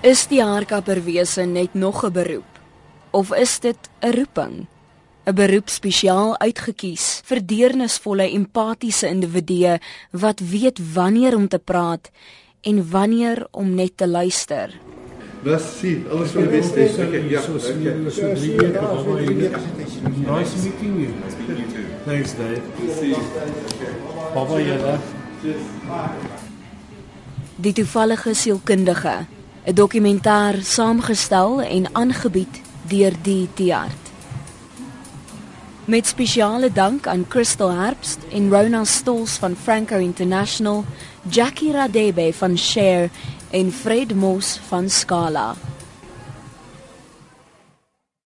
Is 0.00 0.24
die 0.30 0.40
haarkapperwese 0.40 1.44
net 1.44 1.74
nog 1.74 2.04
'n 2.04 2.12
beroep 2.12 2.52
of 3.10 3.34
is 3.34 3.60
dit 3.60 3.90
'n 4.00 4.12
roeping? 4.16 4.66
'n 5.26 5.34
Beroep 5.34 5.68
spesiaal 5.68 6.38
uitgekies 6.38 7.20
vir 7.24 7.46
deernisvolle 7.46 8.30
empatiese 8.30 9.06
individue 9.08 9.78
wat 10.10 10.40
weet 10.40 10.78
wanneer 10.94 11.36
om 11.36 11.48
te 11.48 11.58
praat 11.58 12.10
en 12.60 12.90
wanneer 12.90 13.46
om 13.50 13.74
net 13.74 13.96
te 13.96 14.08
luister. 14.08 14.80
Dis 15.42 15.78
sien, 15.78 16.04
alles 16.10 16.30
vir 16.30 16.42
die 16.42 16.50
beste. 16.50 17.04
Okay, 17.06 17.28
ja. 17.30 17.40
So 17.40 17.58
so 17.58 18.34
drie 18.34 18.56
weke 18.56 18.80
baba 18.80 19.16
hier. 19.16 19.50
Nice 20.26 20.56
meeting 20.62 21.00
you. 21.00 21.12
Thanks, 22.04 22.34
Dave. 22.36 22.60
Baba 24.34 24.60
julle. 24.60 24.98
Die 27.60 27.72
toevallige 27.76 28.34
sielkundige, 28.34 29.26
'n 29.66 29.74
dokumentêr 29.74 30.54
saamgestel 30.62 31.60
en 31.60 31.94
aangebied 31.94 32.60
deur 32.88 33.12
die 33.22 33.48
Tiart. 33.54 34.02
Met 35.84 36.06
spesiale 36.06 36.72
dank 36.72 37.06
aan 37.06 37.28
Crystal 37.28 37.70
Herbst 37.70 38.18
en 38.32 38.50
Rona 38.50 38.84
Stols 38.84 39.36
van 39.36 39.56
Franco 39.62 39.96
International, 39.96 40.84
Jackie 41.28 41.72
Radebe 41.72 42.32
van 42.32 42.58
Share 42.58 43.10
en 43.50 43.72
Fred 43.72 44.14
Moss 44.14 44.60
van 44.68 44.88
Scala. 44.90 45.54